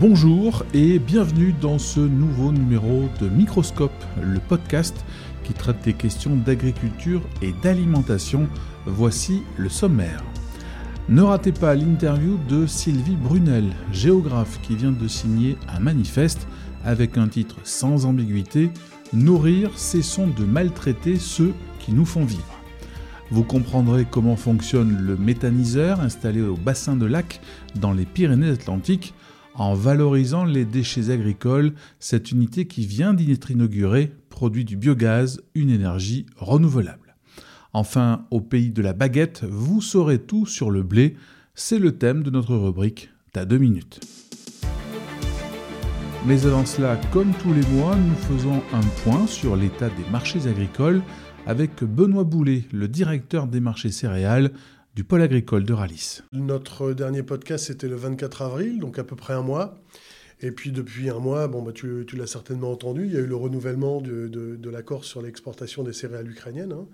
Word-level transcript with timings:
Bonjour 0.00 0.64
et 0.74 0.98
bienvenue 0.98 1.54
dans 1.60 1.78
ce 1.78 2.00
nouveau 2.00 2.50
numéro 2.50 3.04
de 3.20 3.28
Microscope, 3.28 3.92
le 4.20 4.40
podcast 4.40 5.04
qui 5.44 5.52
traite 5.52 5.84
des 5.84 5.92
questions 5.92 6.34
d'agriculture 6.34 7.22
et 7.42 7.52
d'alimentation. 7.62 8.48
Voici 8.86 9.42
le 9.56 9.68
sommaire. 9.68 10.24
Ne 11.08 11.22
ratez 11.22 11.52
pas 11.52 11.76
l'interview 11.76 12.40
de 12.48 12.66
Sylvie 12.66 13.14
Brunel, 13.14 13.70
géographe 13.92 14.60
qui 14.62 14.74
vient 14.74 14.90
de 14.90 15.06
signer 15.06 15.56
un 15.68 15.78
manifeste 15.78 16.48
avec 16.84 17.16
un 17.16 17.28
titre 17.28 17.56
sans 17.62 18.04
ambiguïté 18.04 18.70
Nourrir, 19.12 19.78
cessons 19.78 20.26
de 20.26 20.44
maltraiter 20.44 21.20
ceux 21.20 21.54
qui 21.78 21.92
nous 21.92 22.04
font 22.04 22.24
vivre. 22.24 22.60
Vous 23.30 23.44
comprendrez 23.44 24.06
comment 24.10 24.36
fonctionne 24.36 24.98
le 24.98 25.16
méthaniseur 25.16 26.00
installé 26.00 26.42
au 26.42 26.56
bassin 26.56 26.96
de 26.96 27.06
lac 27.06 27.40
dans 27.76 27.92
les 27.92 28.06
Pyrénées-Atlantiques 28.06 29.14
en 29.54 29.74
valorisant 29.74 30.44
les 30.44 30.64
déchets 30.64 31.10
agricoles, 31.10 31.74
cette 31.98 32.32
unité 32.32 32.66
qui 32.66 32.86
vient 32.86 33.14
d'être 33.14 33.50
inaugurée 33.50 34.12
produit 34.28 34.64
du 34.64 34.76
biogaz, 34.76 35.40
une 35.54 35.70
énergie 35.70 36.26
renouvelable. 36.36 37.14
Enfin, 37.72 38.26
au 38.30 38.40
pays 38.40 38.70
de 38.70 38.82
la 38.82 38.92
baguette, 38.92 39.44
vous 39.44 39.80
saurez 39.80 40.18
tout 40.18 40.46
sur 40.46 40.70
le 40.70 40.82
blé, 40.82 41.16
c'est 41.54 41.78
le 41.78 41.96
thème 41.96 42.22
de 42.22 42.30
notre 42.30 42.56
rubrique 42.56 43.10
T'as 43.32 43.44
deux 43.44 43.58
minutes. 43.58 44.00
Mais 46.26 46.46
avant 46.46 46.64
cela, 46.64 46.96
comme 47.12 47.32
tous 47.42 47.52
les 47.52 47.66
mois, 47.76 47.96
nous 47.96 48.14
faisons 48.14 48.62
un 48.72 48.80
point 49.02 49.26
sur 49.26 49.56
l'état 49.56 49.88
des 49.88 50.10
marchés 50.10 50.46
agricoles 50.46 51.02
avec 51.46 51.82
Benoît 51.82 52.24
Boulet, 52.24 52.64
le 52.72 52.88
directeur 52.88 53.46
des 53.46 53.60
marchés 53.60 53.90
céréales 53.90 54.52
du 54.94 55.02
pôle 55.02 55.22
agricole 55.22 55.64
de 55.64 55.72
Ralis. 55.72 56.20
Notre 56.32 56.92
dernier 56.92 57.24
podcast, 57.24 57.66
c'était 57.66 57.88
le 57.88 57.96
24 57.96 58.42
avril, 58.42 58.78
donc 58.78 58.98
à 58.98 59.04
peu 59.04 59.16
près 59.16 59.34
un 59.34 59.42
mois. 59.42 59.80
Et 60.40 60.52
puis 60.52 60.70
depuis 60.70 61.10
un 61.10 61.18
mois, 61.18 61.48
bon, 61.48 61.62
bah, 61.62 61.72
tu, 61.72 62.04
l'as 62.16 62.26
certainement 62.26 62.70
entendu, 62.70 63.06
il 63.06 63.12
y 63.12 63.16
a 63.16 63.20
eu 63.20 63.26
le 63.26 63.34
renouvellement 63.34 64.00
de, 64.00 64.70
l'accord 64.70 65.04
sur 65.04 65.20
l'exportation 65.20 65.82
des 65.82 65.92
céréales 65.92 66.30
ukrainiennes, 66.30 66.72
hein, 66.72 66.86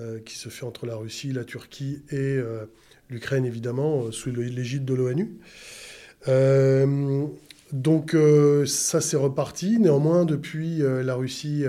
euh, 0.00 0.18
qui 0.20 0.36
se 0.36 0.50
fait 0.50 0.66
entre 0.66 0.84
la 0.84 0.96
Russie, 0.96 1.32
la 1.32 1.44
Turquie 1.44 2.02
et 2.10 2.16
euh, 2.16 2.66
l'Ukraine, 3.08 3.46
évidemment, 3.46 4.04
euh, 4.04 4.12
sous 4.12 4.30
l'égide 4.30 4.84
de 4.84 4.94
l'ONU. 4.94 5.38
donc 7.72 8.16
ça, 8.66 9.00
c'est 9.00 9.16
reparti. 9.16 9.78
Néanmoins, 9.78 10.26
depuis 10.26 10.78
la 10.78 11.14
Russie 11.14 11.64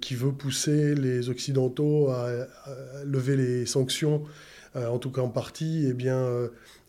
qui 0.00 0.14
veut 0.14 0.32
pousser 0.32 0.94
les 0.94 1.28
Occidentaux 1.28 2.08
à 2.08 2.46
lever 3.04 3.36
les 3.36 3.66
sanctions 3.66 4.24
en 4.74 4.98
tout 4.98 5.10
cas 5.10 5.20
en 5.20 5.28
partie, 5.28 5.86
eh 5.88 5.92
bien, 5.92 6.16
euh, 6.16 6.48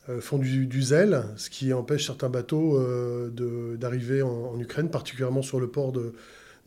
euh, 0.09 0.21
font 0.21 0.37
du, 0.37 0.81
zèle, 0.81 1.23
ce 1.37 1.49
qui 1.49 1.73
empêche 1.73 2.05
certains 2.05 2.29
bateaux 2.29 2.79
d'arriver 3.77 4.21
en, 4.21 4.59
Ukraine, 4.59 4.89
particulièrement 4.89 5.41
sur 5.41 5.59
le 5.59 5.67
port 5.67 5.91
de, 5.91 6.13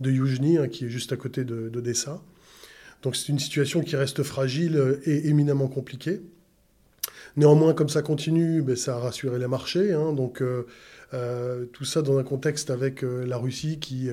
de 0.01 0.11
Yuzhny, 0.11 0.59
hein, 0.59 0.69
qui 0.69 0.87
est 0.87 0.91
juste 0.91 1.13
à 1.13 1.17
côté 1.17 1.45
d'Odessa. 1.45 2.21
Donc 3.03 3.17
c'est 3.17 3.29
une 3.29 3.39
situation 3.39 3.83
qui 3.83 3.97
reste 3.97 4.23
fragile 4.23 5.01
et 5.05 5.29
éminemment 5.29 5.69
compliquée. 5.69 6.23
Néanmoins, 7.37 7.75
comme 7.75 7.89
ça 7.89 8.01
continue, 8.03 8.63
ben, 8.63 8.77
ça 8.77 8.97
a 8.97 8.99
rassuré 8.99 9.39
les 9.39 9.49
marchés. 9.49 9.93
Hein. 9.93 10.13
donc 10.13 10.43
tout 11.73 11.85
ça 11.85 12.03
dans 12.03 12.19
un 12.19 12.25
contexte 12.25 12.71
avec 12.71 13.03
la 13.03 13.37
Russie 13.37 13.79
qui 13.79 14.11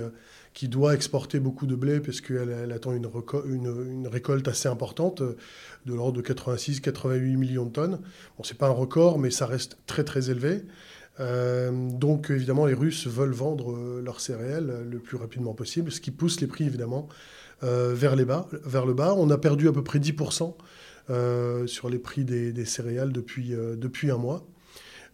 qui 0.53 0.67
doit 0.67 0.93
exporter 0.93 1.39
beaucoup 1.39 1.65
de 1.65 1.75
blé 1.75 1.99
parce 1.99 2.21
qu'elle 2.21 2.71
attend 2.71 2.93
une, 2.93 4.07
récolte 4.07 4.47
assez 4.47 4.67
importante, 4.67 5.21
euh, 5.21 5.37
de 5.85 5.93
l'ordre 5.93 6.21
de 6.21 6.21
86-88 6.21 7.37
millions 7.37 7.65
de 7.65 7.71
tonnes. 7.71 7.99
Bon, 8.37 8.43
ce 8.43 8.53
n'est 8.53 8.57
pas 8.57 8.67
un 8.67 8.71
record, 8.71 9.17
mais 9.19 9.31
ça 9.31 9.45
reste 9.45 9.77
très 9.85 10.03
très 10.03 10.29
élevé. 10.29 10.63
Euh, 11.19 11.71
donc 11.91 12.29
évidemment, 12.29 12.65
les 12.65 12.73
Russes 12.73 13.07
veulent 13.07 13.33
vendre 13.33 13.73
euh, 13.73 14.01
leurs 14.03 14.19
céréales 14.19 14.85
le 14.89 14.99
plus 14.99 15.17
rapidement 15.17 15.53
possible, 15.53 15.91
ce 15.91 16.01
qui 16.01 16.11
pousse 16.11 16.41
les 16.41 16.47
prix 16.47 16.65
évidemment 16.65 17.07
vers, 17.63 18.15
les 18.15 18.25
bas, 18.25 18.47
vers 18.65 18.87
le 18.87 18.95
bas. 18.95 19.13
On 19.15 19.29
a 19.29 19.37
perdu 19.37 19.67
à 19.67 19.71
peu 19.71 19.83
près 19.83 19.99
10% 19.99 20.55
sur 21.67 21.89
les 21.89 21.99
prix 21.99 22.25
des, 22.25 22.51
des 22.51 22.65
céréales 22.65 23.11
depuis, 23.11 23.49
depuis 23.51 24.09
un 24.09 24.17
mois. 24.17 24.47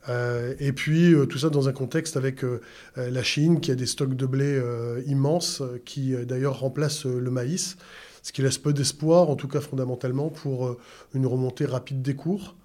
Euh, 0.09 0.55
et 0.59 0.71
puis 0.71 1.13
euh, 1.13 1.25
tout 1.25 1.37
ça 1.37 1.49
dans 1.49 1.67
un 1.67 1.73
contexte 1.73 2.17
avec 2.17 2.43
euh, 2.43 2.61
la 2.95 3.23
Chine 3.23 3.59
qui 3.59 3.71
a 3.71 3.75
des 3.75 3.85
stocks 3.85 4.15
de 4.15 4.25
blé 4.25 4.61
immenses, 5.05 5.61
qui 5.85 6.15
d'ailleurs 6.25 6.59
remplacent 6.59 7.05
le 7.05 7.29
maïs, 7.31 7.77
ce 8.23 8.31
qui 8.31 8.41
laisse 8.41 8.57
peu 8.57 8.73
d'espoir, 8.73 9.29
en 9.29 9.35
tout 9.35 9.47
cas 9.47 9.61
fondamentalement, 9.61 10.29
pour 10.29 10.77
une 11.13 11.25
remontée 11.25 11.65
rapide 11.65 12.01
des 12.01 12.15
cours. 12.15 12.55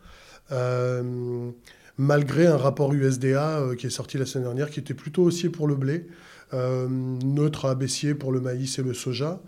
malgré 1.98 2.46
un 2.46 2.56
rapport 2.56 2.92
USDA 2.92 3.74
qui 3.78 3.86
est 3.86 3.90
sorti 3.90 4.18
la 4.18 4.26
semaine 4.26 4.44
dernière, 4.44 4.70
qui 4.70 4.80
était 4.80 4.94
plutôt 4.94 5.24
haussier 5.24 5.50
pour 5.50 5.66
le 5.66 5.74
blé, 5.74 6.06
neutre 6.52 7.66
à 7.66 7.74
baissier 7.74 8.14
pour 8.14 8.32
le 8.32 8.40
maïs 8.40 8.78
et 8.78 8.82
le 8.82 8.94
soja. 8.94 9.40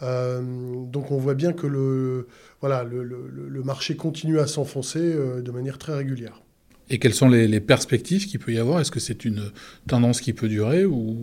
donc 0.00 1.10
on 1.10 1.18
voit 1.18 1.34
bien 1.34 1.52
que 1.52 1.66
le, 1.66 2.26
voilà, 2.60 2.84
le 2.84 3.62
marché 3.62 3.96
continue 3.96 4.40
à 4.40 4.46
s'enfoncer 4.46 5.14
de 5.42 5.50
manière 5.50 5.78
très 5.78 5.94
régulière. 5.94 6.43
Et 6.90 6.98
quelles 6.98 7.14
sont 7.14 7.28
les, 7.28 7.60
perspectives 7.60 8.26
qu'il 8.26 8.38
peut 8.40 8.52
y 8.52 8.58
avoir? 8.58 8.80
Est-ce 8.80 8.90
que 8.90 9.00
c'est 9.00 9.24
une 9.24 9.50
tendance 9.86 10.20
qui 10.20 10.34
peut 10.34 10.48
durer 10.48 10.84
ou, 10.84 11.16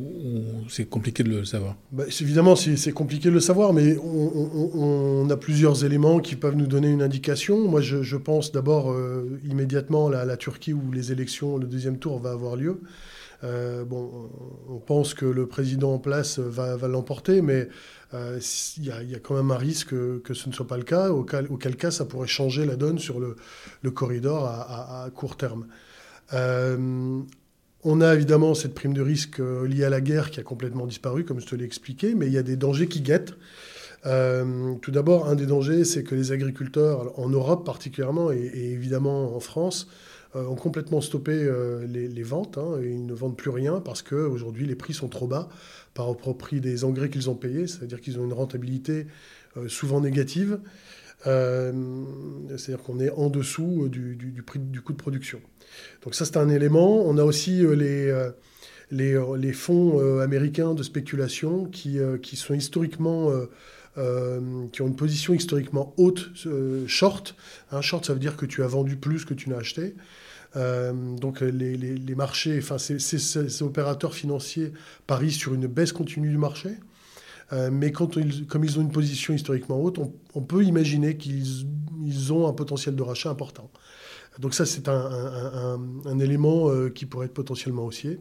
c'est 0.70 0.86
compliqué 0.86 1.24
de 1.24 1.30
le 1.30 1.46
savoir? 1.46 1.76
Bah, 1.92 2.06
Évidemment, 2.20 2.56
c'est 2.56 2.92
compliqué 2.92 3.30
de 3.30 3.34
le 3.34 3.40
savoir, 3.40 3.72
mais 3.72 3.96
on, 3.98 5.30
a 5.30 5.38
plusieurs 5.38 5.86
éléments 5.86 6.20
qui 6.20 6.36
peuvent 6.36 6.56
nous 6.56 6.68
donner 6.68 6.90
une 6.90 7.04
indication. 7.04 7.68
Moi, 7.68 7.82
je, 7.82 8.18
pense 8.18 8.52
d'abord 8.52 8.92
euh, 8.92 9.40
immédiatement 9.48 10.08
à 10.08 10.26
la, 10.26 10.38
Turquie 10.38 10.74
où 10.74 10.92
les 10.92 11.12
élections, 11.12 11.58
le 11.58 11.68
deuxième 11.68 12.00
tour 12.00 12.20
va 12.20 12.32
avoir 12.32 12.56
lieu. 12.56 12.82
Euh, 13.44 13.86
bon, 13.86 14.30
on 14.70 14.78
pense 14.80 15.14
que 15.14 15.26
le 15.26 15.48
président 15.48 15.94
en 15.94 16.00
place 16.00 16.40
va, 16.40 16.76
l'emporter, 16.88 17.42
mais 17.42 17.68
euh, 18.14 18.40
il 18.78 18.86
y, 18.86 19.16
a 19.16 19.20
quand 19.20 19.36
même 19.36 19.52
un 19.52 19.58
risque 19.58 19.90
que, 19.90 20.34
ce 20.34 20.50
ne 20.50 20.54
soit 20.54 20.68
pas 20.68 20.78
le 20.78 20.84
cas, 20.84 21.10
auquel, 21.10 21.76
cas 21.78 21.92
ça 21.92 22.06
pourrait 22.06 22.28
changer 22.28 22.66
la 22.66 22.76
donne 22.76 23.00
sur 23.00 23.20
le, 23.20 23.92
corridor 23.92 24.46
à, 24.46 25.10
court 25.16 25.38
terme. 25.38 25.68
Euh, 26.34 27.22
on 27.84 28.02
a 28.02 28.14
évidemment 28.14 28.54
cette 28.54 28.76
prime 28.76 28.94
de 28.94 29.02
risque 29.02 29.40
liée 29.40 29.86
à 29.86 29.90
la 29.90 30.02
guerre 30.02 30.30
qui 30.30 30.40
a 30.40 30.44
complètement 30.44 30.86
disparu, 30.86 31.26
comme 31.26 31.40
je 31.40 31.48
te 31.48 31.56
l'ai 31.56 31.66
expliqué, 31.66 32.14
mais 32.14 32.28
il 32.28 32.34
y 32.34 32.38
a 32.38 32.44
des 32.44 32.56
dangers 32.56 32.88
qui 32.88 33.02
guettent. 33.02 33.34
tout 34.04 34.92
d'abord, 34.92 35.28
un 35.28 35.36
des 35.36 35.46
dangers, 35.46 35.86
c'est 35.86 36.04
que 36.04 36.16
les 36.16 36.32
agriculteurs, 36.32 37.18
en 37.20 37.30
Europe 37.30 37.66
particulièrement, 37.66 38.32
et 38.32 38.52
évidemment 38.54 39.36
en 39.36 39.40
France, 39.40 39.88
euh, 39.90 40.11
ont 40.36 40.56
complètement 40.56 41.02
stoppé 41.02 41.32
euh, 41.34 41.86
les, 41.88 42.24
ventes. 42.24 42.58
Hein, 42.58 42.80
et 42.82 42.90
ils 42.90 43.06
ne 43.06 43.14
vendent 43.14 43.38
plus 43.38 43.50
rien 43.50 43.82
parce 43.82 44.02
qu'aujourd'hui, 44.02 44.66
les 44.66 44.76
prix 44.76 44.94
sont 44.94 45.10
trop 45.10 45.28
bas 45.28 45.50
par 45.94 46.08
rapport 46.08 46.30
au 46.30 46.34
prix 46.34 46.62
des 46.62 46.84
engrais 46.84 47.10
qu'ils 47.10 47.30
ont 47.30 47.36
payés. 47.36 47.68
C'est-à-dire 47.68 48.00
qu'ils 48.02 48.20
ont 48.20 48.26
une 48.26 48.34
rentabilité 48.34 49.08
euh, 49.58 49.68
souvent 49.68 50.02
négative. 50.02 50.60
C'est-à-dire 51.24 52.82
qu'on 52.84 53.00
est 53.00 53.12
en 53.12 53.30
dessous 53.30 53.90
du, 53.90 54.44
prix 54.44 54.58
du 54.58 54.82
coût 54.82 54.94
de 54.94 54.98
production. 54.98 55.40
Donc 56.04 56.16
ça, 56.16 56.26
c'est 56.26 56.38
un 56.38 56.50
élément. 56.50 57.06
On 57.06 57.16
a 57.20 57.24
aussi 57.24 57.64
les, 58.90 59.54
fonds 59.54 60.20
américains 60.20 60.74
de 60.74 60.82
spéculation 60.82 61.66
qui 61.66 62.00
sont 62.36 62.56
historiquement... 62.56 63.32
qui 63.96 64.82
ont 64.82 64.88
une 64.88 64.96
position 64.96 65.34
historiquement 65.34 65.94
haute, 65.98 66.32
short. 66.88 67.36
Un 67.72 67.82
short, 67.82 68.06
ça 68.06 68.14
veut 68.14 68.20
dire 68.20 68.38
que 68.38 68.46
tu 68.46 68.64
as 68.64 68.68
vendu 68.68 68.96
plus 68.96 69.26
que 69.26 69.34
tu 69.34 69.50
n'as 69.50 69.58
acheté. 69.58 69.96
Euh, 70.58 70.92
donc 71.16 71.42
les, 71.42 72.16
marchés, 72.16 72.60
enfin 72.60 72.78
ces, 72.78 73.64
opérateurs 73.64 74.14
financiers 74.14 74.74
parient 75.08 75.32
sur 75.32 75.54
une 75.54 75.68
baisse 75.68 75.92
continue 75.92 76.30
du 76.30 76.38
marché. 76.38 76.72
Euh, 77.54 77.70
mais 77.72 77.92
comme 77.92 78.64
ils 78.64 78.80
ont 78.80 78.82
une 78.82 78.92
position 78.92 79.34
historiquement 79.34 79.82
haute, 79.82 80.00
on, 80.34 80.42
peut 80.42 80.64
imaginer 80.64 81.18
qu'ils 81.18 82.34
ont 82.34 82.48
un 82.48 82.54
potentiel 82.54 82.96
de 82.96 83.04
rachat 83.04 83.30
important. 83.30 83.70
Donc 84.40 84.54
ça, 84.54 84.66
c'est 84.66 84.88
un, 84.88 86.20
élément 86.20 86.70
euh, 86.70 86.90
qui 86.90 87.06
pourrait 87.06 87.26
être 87.26 87.34
potentiellement 87.34 87.86
haussier. 87.86 88.20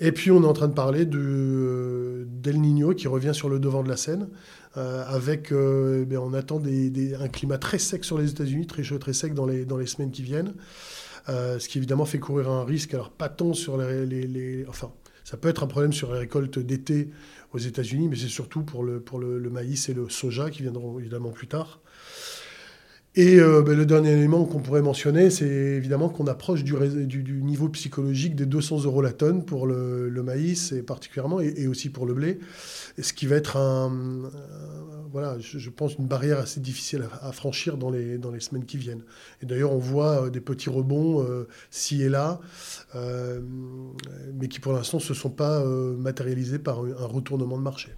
Et 0.00 0.12
puis 0.12 0.30
on 0.30 0.42
est 0.42 0.46
en 0.46 0.52
train 0.52 0.68
de 0.68 0.74
parler 0.74 1.06
de, 1.06 2.26
d'El 2.28 2.60
Niño 2.60 2.94
qui 2.94 3.06
revient 3.06 3.32
sur 3.32 3.48
le 3.48 3.60
devant 3.60 3.82
de 3.82 3.88
la 3.88 3.96
scène, 3.96 4.28
avec, 4.74 5.52
eh 5.52 6.16
on 6.16 6.34
attend 6.34 6.60
un 6.60 7.28
climat 7.28 7.58
très 7.58 7.78
sec 7.78 8.04
sur 8.04 8.18
les 8.18 8.30
États-Unis, 8.30 8.66
très 8.66 8.82
chaud, 8.82 8.98
très 8.98 9.12
sec 9.12 9.34
dans 9.34 9.46
les, 9.46 9.64
dans 9.64 9.76
les 9.76 9.86
semaines 9.86 10.10
qui 10.10 10.22
viennent. 10.22 10.54
Euh, 11.28 11.58
ce 11.58 11.68
qui 11.68 11.78
évidemment 11.78 12.04
fait 12.04 12.18
courir 12.18 12.50
un 12.50 12.64
risque, 12.64 12.92
alors 12.92 13.10
pas 13.10 13.28
tant 13.28 13.54
sur 13.54 13.78
les, 13.78 14.66
Enfin, 14.68 14.92
ça 15.24 15.36
peut 15.36 15.48
être 15.48 15.62
un 15.62 15.66
problème 15.66 15.92
sur 15.92 16.12
les 16.12 16.20
récoltes 16.20 16.58
d'été 16.58 17.10
aux 17.52 17.58
États-Unis, 17.58 18.08
mais 18.08 18.16
c'est 18.16 18.28
surtout 18.28 18.62
pour, 18.62 18.84
le, 18.84 19.00
pour 19.00 19.18
le, 19.18 19.38
maïs 19.48 19.88
et 19.88 19.94
le 19.94 20.08
soja 20.08 20.50
qui 20.50 20.62
viendront 20.62 20.98
évidemment 20.98 21.30
plus 21.30 21.46
tard. 21.46 21.80
Et 23.16 23.38
euh, 23.38 23.62
ben, 23.62 23.76
le 23.76 23.86
dernier 23.86 24.10
élément 24.10 24.44
qu'on 24.44 24.58
pourrait 24.58 24.82
mentionner, 24.82 25.30
c'est 25.30 25.46
évidemment 25.46 26.08
qu'on 26.08 26.26
approche 26.26 26.64
du, 26.64 26.74
du, 27.06 27.42
niveau 27.42 27.68
psychologique 27.68 28.34
des 28.34 28.44
200 28.44 28.82
euros 28.84 29.02
la 29.02 29.12
tonne 29.12 29.44
pour 29.44 29.68
le, 29.68 30.10
maïs 30.24 30.72
et 30.72 30.82
particulièrement, 30.82 31.38
et, 31.40 31.68
aussi 31.68 31.90
pour 31.90 32.06
le 32.06 32.14
blé, 32.14 32.40
ce 33.00 33.12
qui 33.12 33.26
va 33.26 33.36
être 33.36 33.56
un, 33.56 33.92
euh, 33.92 34.28
voilà, 35.12 35.36
je, 35.38 35.70
pense 35.70 35.94
une 35.94 36.06
barrière 36.06 36.38
assez 36.38 36.58
difficile 36.58 37.04
à, 37.20 37.30
franchir 37.30 37.76
dans 37.76 37.90
les, 37.90 38.18
dans 38.18 38.32
les 38.32 38.40
semaines 38.40 38.64
qui 38.64 38.78
viennent. 38.78 39.04
Et 39.42 39.46
d'ailleurs, 39.46 39.72
on 39.72 39.78
voit 39.78 40.24
euh, 40.24 40.30
des 40.30 40.40
petits 40.40 40.70
rebonds 40.70 41.24
ci 41.70 42.02
et 42.02 42.08
là, 42.08 42.40
mais 42.94 44.48
qui 44.48 44.58
pour 44.58 44.72
l'instant 44.72 44.96
ne 44.96 45.02
se 45.02 45.14
sont 45.14 45.30
pas 45.30 45.64
matérialisés 45.64 46.58
par 46.58 46.80
un 46.80 47.06
retournement 47.06 47.58
de 47.58 47.62
marché. 47.62 47.90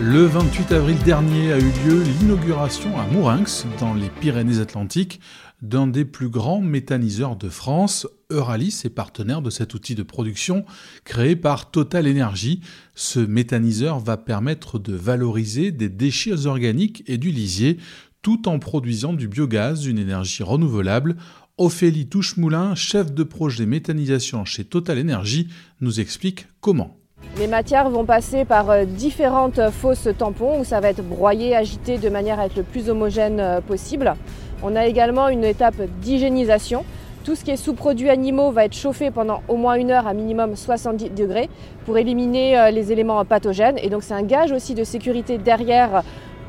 Le 0.00 0.24
28 0.24 0.72
avril 0.72 0.98
dernier 1.04 1.52
a 1.52 1.58
eu 1.58 1.70
lieu 1.84 2.02
l'inauguration 2.02 2.98
à 2.98 3.06
Mourinx, 3.06 3.66
dans 3.78 3.94
les 3.94 4.08
Pyrénées-Atlantiques, 4.08 5.20
d'un 5.60 5.86
des 5.86 6.04
plus 6.04 6.28
grands 6.28 6.60
méthaniseurs 6.60 7.36
de 7.36 7.48
France. 7.48 8.08
Euralis 8.30 8.82
est 8.84 8.90
partenaire 8.90 9.42
de 9.42 9.50
cet 9.50 9.74
outil 9.74 9.94
de 9.94 10.02
production 10.02 10.64
créé 11.04 11.36
par 11.36 11.70
Total 11.70 12.08
Energy. 12.08 12.60
Ce 12.94 13.20
méthaniseur 13.20 14.00
va 14.00 14.16
permettre 14.16 14.78
de 14.78 14.94
valoriser 14.94 15.70
des 15.70 15.88
déchets 15.88 16.46
organiques 16.46 17.04
et 17.06 17.18
du 17.18 17.30
lisier 17.30 17.78
tout 18.22 18.48
en 18.48 18.58
produisant 18.58 19.12
du 19.12 19.28
biogaz, 19.28 19.84
une 19.84 19.98
énergie 19.98 20.42
renouvelable. 20.42 21.16
Ophélie 21.58 22.08
Touchemoulin, 22.08 22.74
chef 22.74 23.12
de 23.12 23.24
projet 23.24 23.66
méthanisation 23.66 24.44
chez 24.44 24.64
Total 24.64 24.98
Energy, 24.98 25.48
nous 25.80 26.00
explique 26.00 26.46
comment. 26.60 27.01
Les 27.38 27.46
matières 27.46 27.88
vont 27.88 28.04
passer 28.04 28.44
par 28.44 28.68
euh, 28.70 28.84
différentes 28.84 29.70
fosses 29.70 30.08
tampons 30.18 30.60
où 30.60 30.64
ça 30.64 30.80
va 30.80 30.90
être 30.90 31.02
broyé, 31.02 31.56
agité 31.56 31.96
de 31.96 32.10
manière 32.10 32.38
à 32.38 32.46
être 32.46 32.56
le 32.56 32.62
plus 32.62 32.90
homogène 32.90 33.40
euh, 33.40 33.60
possible. 33.62 34.14
On 34.62 34.76
a 34.76 34.86
également 34.86 35.28
une 35.28 35.44
étape 35.44 35.80
d'hygiénisation. 36.02 36.84
Tout 37.24 37.34
ce 37.34 37.44
qui 37.44 37.50
est 37.52 37.56
sous-produits 37.56 38.10
animaux 38.10 38.50
va 38.50 38.66
être 38.66 38.74
chauffé 38.74 39.10
pendant 39.10 39.42
au 39.48 39.56
moins 39.56 39.74
une 39.74 39.90
heure 39.90 40.06
à 40.06 40.12
minimum 40.12 40.56
70 40.56 41.10
degrés 41.10 41.48
pour 41.86 41.96
éliminer 41.96 42.58
euh, 42.58 42.70
les 42.70 42.92
éléments 42.92 43.24
pathogènes. 43.24 43.78
Et 43.78 43.88
donc 43.88 44.02
c'est 44.02 44.14
un 44.14 44.24
gage 44.24 44.52
aussi 44.52 44.74
de 44.74 44.84
sécurité 44.84 45.38
derrière 45.38 46.02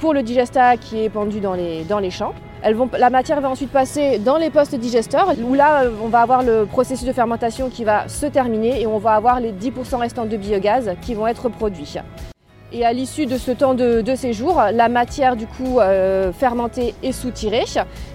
pour 0.03 0.13
le 0.13 0.21
digestat 0.21 0.75
qui 0.75 1.01
est 1.01 1.09
pendu 1.09 1.39
dans 1.39 1.53
les, 1.53 1.85
dans 1.85 1.99
les 1.99 2.11
champs 2.11 2.33
la 2.97 3.09
matière 3.09 3.39
va 3.39 3.49
ensuite 3.49 3.71
passer 3.71 4.19
dans 4.19 4.35
les 4.35 4.49
postes 4.49 4.75
digesteurs, 4.75 5.33
où 5.41 5.53
là, 5.53 5.83
on 6.01 6.07
va 6.09 6.19
avoir 6.19 6.43
le 6.43 6.65
processus 6.65 7.07
de 7.07 7.13
fermentation 7.13 7.69
qui 7.69 7.85
va 7.85 8.09
se 8.09 8.25
terminer 8.25 8.81
et 8.81 8.87
on 8.87 8.97
va 8.97 9.13
avoir 9.13 9.39
les 9.39 9.53
10% 9.53 9.95
restants 9.97 10.25
de 10.25 10.35
biogaz 10.35 10.95
qui 11.01 11.13
vont 11.13 11.27
être 11.27 11.47
produits. 11.47 11.95
Et 12.73 12.85
à 12.85 12.91
l'issue 12.91 13.27
de 13.27 13.37
ce 13.37 13.51
temps 13.51 13.75
de, 13.75 14.15
séjour, 14.15 14.61
la 14.73 14.89
matière 14.89 15.35
du 15.37 15.45
coup 15.47 15.79
euh, 15.79 16.33
fermentée 16.33 16.95
est 17.03 17.11
soutirée 17.13 17.65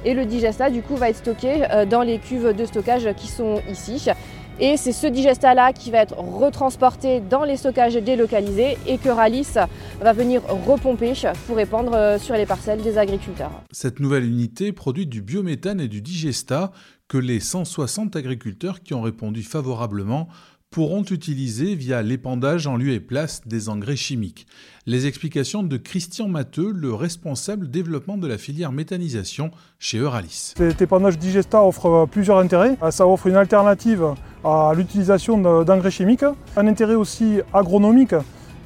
et 0.04 0.12
le 0.12 0.26
digestat 0.26 0.68
du 0.68 0.82
coup 0.82 0.96
va 0.96 1.08
être 1.08 1.16
stocké 1.16 1.62
euh, 1.70 1.86
dans 1.86 2.02
les 2.02 2.18
cuves 2.18 2.54
de 2.54 2.64
stockage 2.66 3.08
qui 3.16 3.28
sont 3.28 3.62
ici. 3.70 4.10
Et 4.60 4.76
c'est 4.76 4.92
ce 4.92 5.06
digestat-là 5.06 5.72
qui 5.72 5.92
va 5.92 5.98
être 5.98 6.16
retransporté 6.18 7.20
dans 7.20 7.44
les 7.44 7.56
stockages 7.56 7.94
délocalisés 7.94 8.76
et 8.88 8.98
que 8.98 9.08
Ralis 9.08 9.54
va 10.00 10.12
venir 10.12 10.42
repomper 10.66 11.12
pour 11.46 11.56
répandre 11.56 11.94
euh, 11.94 12.18
sur 12.18 12.34
les 12.34 12.44
parcelles 12.44 12.82
des 12.82 12.98
agriculteurs. 12.98 13.52
Cette 13.70 14.00
nouvelle 14.00 14.24
unité 14.24 14.72
produit 14.72 15.06
du 15.06 15.22
biométhane 15.22 15.80
et 15.80 15.86
du 15.86 16.02
digestat 16.02 16.72
que 17.06 17.18
les 17.18 17.38
160 17.38 18.16
agriculteurs 18.16 18.82
qui 18.82 18.94
ont 18.94 19.02
répondu 19.02 19.44
favorablement 19.44 20.28
pourront 20.70 21.02
utiliser 21.02 21.74
via 21.74 22.02
l'épandage 22.02 22.66
en 22.66 22.76
lieu 22.76 22.92
et 22.92 23.00
place 23.00 23.46
des 23.46 23.68
engrais 23.68 23.96
chimiques. 23.96 24.46
Les 24.86 25.06
explications 25.06 25.62
de 25.62 25.76
Christian 25.76 26.28
Matteux, 26.28 26.72
le 26.72 26.92
responsable 26.92 27.70
développement 27.70 28.18
de 28.18 28.26
la 28.26 28.36
filière 28.36 28.72
méthanisation 28.72 29.50
chez 29.78 29.98
Euralis. 29.98 30.54
Cet 30.56 30.82
épandage 30.82 31.18
digesta 31.18 31.62
offre 31.62 32.06
plusieurs 32.10 32.38
intérêts. 32.38 32.76
Ça 32.90 33.06
offre 33.06 33.28
une 33.28 33.36
alternative 33.36 34.14
à 34.44 34.72
l'utilisation 34.76 35.38
d'engrais 35.64 35.90
chimiques, 35.90 36.24
un 36.56 36.66
intérêt 36.66 36.94
aussi 36.94 37.40
agronomique 37.52 38.14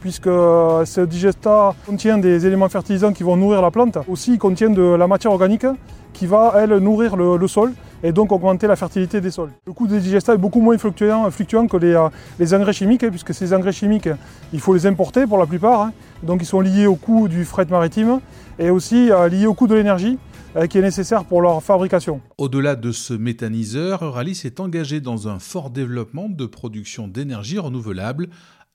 puisque 0.03 0.25
ce 0.25 1.07
digesta 1.07 1.75
contient 1.87 2.19
des 2.19 2.45
éléments 2.45 2.69
fertilisants 2.69 3.13
qui 3.13 3.23
vont 3.23 3.37
nourrir 3.37 3.63
la 3.63 3.71
plante. 3.71 3.99
Aussi, 4.09 4.33
il 4.33 4.39
contient 4.39 4.69
de 4.69 4.83
la 4.83 5.07
matière 5.07 5.31
organique 5.33 5.67
qui 6.13 6.27
va, 6.27 6.55
elle, 6.57 6.77
nourrir 6.79 7.17
le, 7.17 7.47
sol 7.47 7.73
et 8.03 8.11
donc 8.13 8.33
augmenter 8.33 8.67
la 8.67 8.75
fertilité 8.75 9.21
des 9.21 9.31
sols. 9.31 9.51
Le 9.65 9.73
coût 9.73 9.87
des 9.87 10.01
digestats 10.01 10.35
est 10.35 10.39
beaucoup 10.39 10.61
moins 10.61 10.77
fluctuant, 10.77 11.31
fluctuant 11.31 11.69
que 11.69 11.77
les, 11.77 11.97
les, 12.41 12.53
engrais 12.53 12.73
chimiques, 12.73 13.09
puisque 13.09 13.33
ces 13.33 13.55
engrais 13.55 13.73
chimiques, 13.73 14.09
il 14.53 14.61
faut 14.61 14.75
les 14.75 14.87
importer 14.87 15.27
pour 15.27 15.39
la 15.39 15.47
plupart. 15.47 15.83
Hein. 15.83 15.93
Donc 16.25 16.43
ils 16.43 16.47
sont 16.47 16.61
liés 16.61 16.87
au 16.87 16.97
coût 16.97 17.29
du 17.29 17.45
fret 17.45 17.67
maritime 17.71 18.21
et 18.59 18.71
aussi 18.71 19.11
euh, 19.11 19.29
liés 19.29 19.47
au 19.47 19.55
coût 19.55 19.69
de 19.69 19.75
l'énergie 19.75 20.19
euh, 20.19 20.32
qui 20.69 20.79
est 20.79 20.83
nécessaire 20.83 21.25
pour 21.25 21.41
leur 21.41 21.63
fabrication. 21.63 22.21
Au-delà 22.39 22.77
de 22.77 22.93
ce 22.93 23.15
méthaniseur, 23.15 24.05
Euralis 24.05 24.43
est 24.45 24.61
engagé 24.61 25.01
dans 25.01 25.29
un 25.29 25.39
fort 25.39 25.71
développement 25.71 26.29
de 26.29 26.47
production 26.47 27.09
d'énergie 27.09 27.59
renouvelable 27.59 28.29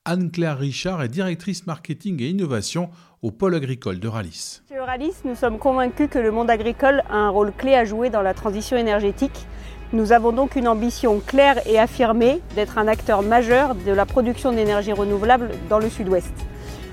Anne-Claire 0.08 0.56
Richard 0.56 1.02
est 1.02 1.08
directrice 1.08 1.66
marketing 1.66 2.22
et 2.22 2.30
innovation 2.30 2.88
au 3.20 3.30
pôle 3.30 3.54
agricole 3.54 4.00
d'Euralis. 4.00 4.62
Chez 4.66 4.76
Euralis, 4.76 5.12
nous 5.26 5.34
sommes 5.34 5.58
convaincus 5.58 6.08
que 6.10 6.18
le 6.18 6.30
monde 6.30 6.48
agricole 6.48 7.02
a 7.10 7.16
un 7.16 7.28
rôle 7.28 7.52
clé 7.52 7.74
à 7.74 7.84
jouer 7.84 8.08
dans 8.08 8.22
la 8.22 8.32
transition 8.32 8.78
énergétique. 8.78 9.46
Nous 9.92 10.12
avons 10.12 10.32
donc 10.32 10.56
une 10.56 10.66
ambition 10.66 11.20
claire 11.20 11.60
et 11.66 11.78
affirmée 11.78 12.40
d'être 12.54 12.78
un 12.78 12.88
acteur 12.88 13.22
majeur 13.22 13.74
de 13.74 13.92
la 13.92 14.06
production 14.06 14.50
d'énergie 14.50 14.94
renouvelable 14.94 15.50
dans 15.68 15.78
le 15.78 15.90
sud-ouest. 15.90 16.32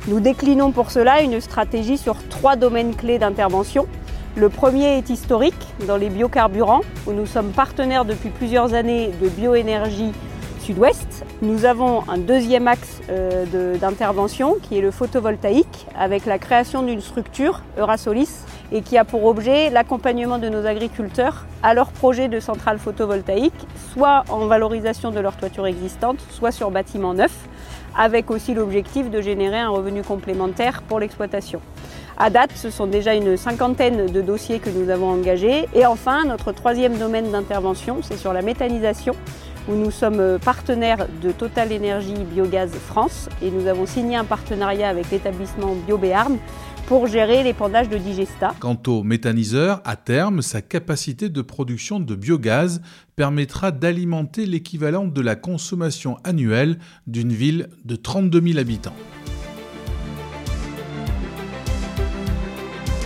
Nous 0.10 0.20
déclinons 0.20 0.74
pour 0.74 0.92
cela 0.92 1.22
une 1.22 1.40
stratégie 1.40 1.98
sur 1.98 2.18
trois 2.28 2.58
domaines 2.58 2.96
clés 2.98 3.18
d'intervention. 3.18 3.88
Le 4.38 4.50
premier 4.50 4.98
est 4.98 5.10
historique, 5.10 5.56
dans 5.88 5.96
les 5.96 6.10
biocarburants, 6.10 6.82
où 7.08 7.14
nous 7.14 7.26
sommes 7.26 7.52
partenaires 7.52 8.04
depuis 8.04 8.28
plusieurs 8.28 8.74
années 8.74 9.12
de 9.22 9.30
bioénergie 9.30 10.12
sud-ouest. 10.60 11.24
Nous 11.42 11.64
avons 11.64 12.04
un 12.10 12.18
deuxième 12.18 12.68
axe 12.68 13.00
euh, 13.10 13.78
d'intervention 13.78 14.58
qui 14.62 14.78
est 14.78 14.82
le 14.82 14.92
photovoltaïque 14.92 15.88
avec 15.98 16.26
la 16.26 16.38
création 16.38 16.84
d'une 16.84 17.00
structure, 17.00 17.62
Eurasolis, 17.78 18.44
et 18.74 18.82
qui 18.82 18.98
a 18.98 19.06
pour 19.06 19.24
objet 19.24 19.70
l'accompagnement 19.70 20.38
de 20.38 20.50
nos 20.50 20.66
agriculteurs 20.66 21.46
à 21.64 21.74
leur 21.74 21.92
projet 21.92 22.28
de 22.28 22.42
centrale 22.42 22.78
photovoltaïque, 22.78 23.54
soit 23.94 24.26
en 24.28 24.48
valorisation 24.48 25.12
de 25.12 25.20
leur 25.22 25.38
toiture 25.38 25.66
existante, 25.66 26.20
soit 26.30 26.52
sur 26.52 26.72
bâtiments 26.72 27.14
neufs, 27.14 27.48
avec 27.98 28.30
aussi 28.30 28.54
l'objectif 28.54 29.10
de 29.10 29.22
générer 29.22 29.60
un 29.60 29.70
revenu 29.70 30.02
complémentaire 30.02 30.81
pour 30.81 31.00
l'exploitation. 31.00 31.62
À 32.18 32.30
date, 32.30 32.52
ce 32.56 32.70
sont 32.70 32.88
déjà 32.88 33.14
une 33.14 33.36
cinquantaine 33.36 34.10
de 34.10 34.22
dossiers 34.22 34.60
que 34.60 34.70
nous 34.70 34.90
avons 34.90 35.10
engagés. 35.10 35.68
Et 35.74 35.86
enfin, 35.86 36.24
notre 36.24 36.54
troisième 36.54 36.98
domaine 36.98 37.30
d'intervention, 37.32 38.00
c'est 38.02 38.16
sur 38.16 38.32
la 38.32 38.42
méthanisation 38.42 39.16
où 39.68 39.74
nous 39.74 39.92
sommes 39.92 40.40
partenaires 40.40 41.08
de 41.22 41.32
Total 41.32 41.74
Energy 41.74 42.14
Biogaz 42.32 42.72
France 42.72 43.28
et 43.42 43.52
nous 43.52 43.68
avons 43.68 43.86
signé 43.86 44.16
un 44.16 44.24
partenariat 44.24 44.88
avec 44.88 45.12
l'établissement 45.12 45.76
BioBéarn 45.88 46.38
pour 46.88 47.08
gérer 47.08 47.44
l'épandage 47.44 47.90
de 47.90 47.98
digesta. 47.98 48.54
Quant 48.60 48.78
au 48.88 49.04
méthaniseur, 49.04 49.82
à 49.86 49.96
terme, 49.96 50.42
sa 50.42 50.62
capacité 50.62 51.30
de 51.30 51.42
production 51.42 52.00
de 52.00 52.16
biogaz 52.16 52.82
permettra 53.16 53.72
d'alimenter 53.72 54.45
l'équivalent 54.45 55.07
de 55.07 55.22
la 55.22 55.36
consommation 55.36 56.18
annuelle 56.24 56.78
d'une 57.07 57.34
ville 57.34 57.69
de 57.84 57.95
32 57.95 58.42
000 58.42 58.60
habitants. 58.60 58.94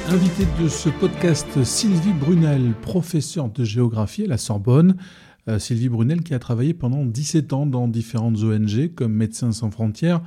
Invité 0.10 0.44
de 0.60 0.68
ce 0.68 0.89
podcast, 0.89 1.63
Sylvie 1.63 2.13
Brunel, 2.13 2.74
professeure 2.82 3.48
de 3.48 3.63
géographie 3.63 4.24
à 4.24 4.28
la 4.28 4.39
Sorbonne. 4.39 4.96
Euh, 5.48 5.60
Sylvie 5.60 5.88
Brunel 5.88 6.24
qui 6.24 6.34
a 6.34 6.39
travaillé 6.39 6.74
pendant 6.74 7.06
17 7.06 7.54
ans 7.54 7.68
dans 7.68 7.88
différentes 7.88 8.42
ONG 8.42 8.92
comme 8.96 9.13
Médecins 9.13 9.51
sans 9.51 9.70
frontières, 9.70 10.22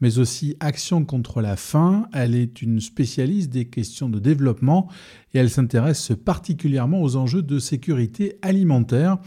mais 0.00 0.18
aussi 0.18 0.56
Action 0.58 1.04
contre 1.04 1.40
la 1.40 1.54
faim. 1.54 2.08
Elle 2.12 2.34
est 2.34 2.62
une 2.62 2.80
spécialiste 2.80 3.50
des 3.50 3.66
questions 3.66 4.08
de 4.08 4.18
développement 4.18 4.88
et 5.32 5.38
elle 5.38 5.50
s'intéresse 5.50 6.10
particulièrement 6.24 7.00
aux 7.00 7.14
enjeux 7.14 7.42
de 7.42 7.60
sécurité 7.60 8.38
alimentaire. 8.42 9.18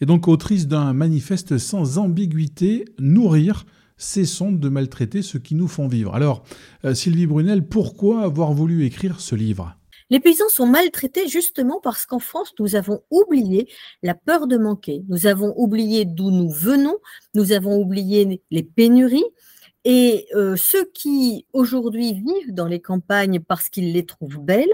Et 0.00 0.06
donc 0.06 0.26
autrice 0.26 0.66
d'un 0.66 0.92
manifeste 0.92 1.56
sans 1.58 1.98
ambiguïté, 1.98 2.86
Nourrir, 2.98 3.64
cessons 4.02 4.52
de 4.52 4.68
maltraiter 4.68 5.22
ceux 5.22 5.38
qui 5.38 5.54
nous 5.54 5.68
font 5.68 5.88
vivre. 5.88 6.14
Alors, 6.14 6.42
euh, 6.84 6.94
Sylvie 6.94 7.26
Brunel, 7.26 7.66
pourquoi 7.66 8.22
avoir 8.22 8.52
voulu 8.52 8.84
écrire 8.84 9.20
ce 9.20 9.34
livre? 9.34 9.76
Les 10.10 10.20
paysans 10.20 10.48
sont 10.50 10.66
maltraités 10.66 11.26
justement 11.26 11.80
parce 11.82 12.04
qu'en 12.04 12.18
France, 12.18 12.52
nous 12.58 12.74
avons 12.74 13.02
oublié 13.10 13.68
la 14.02 14.14
peur 14.14 14.46
de 14.46 14.58
manquer. 14.58 15.02
Nous 15.08 15.26
avons 15.26 15.54
oublié 15.56 16.04
d'où 16.04 16.30
nous 16.30 16.50
venons. 16.50 16.98
Nous 17.34 17.52
avons 17.52 17.80
oublié 17.80 18.42
les 18.50 18.62
pénuries. 18.62 19.24
Et 19.84 20.26
euh, 20.34 20.54
ceux 20.56 20.84
qui 20.92 21.46
aujourd'hui 21.52 22.12
vivent 22.12 22.52
dans 22.52 22.66
les 22.66 22.80
campagnes 22.80 23.40
parce 23.40 23.68
qu'ils 23.68 23.92
les 23.92 24.04
trouvent 24.04 24.40
belles 24.40 24.68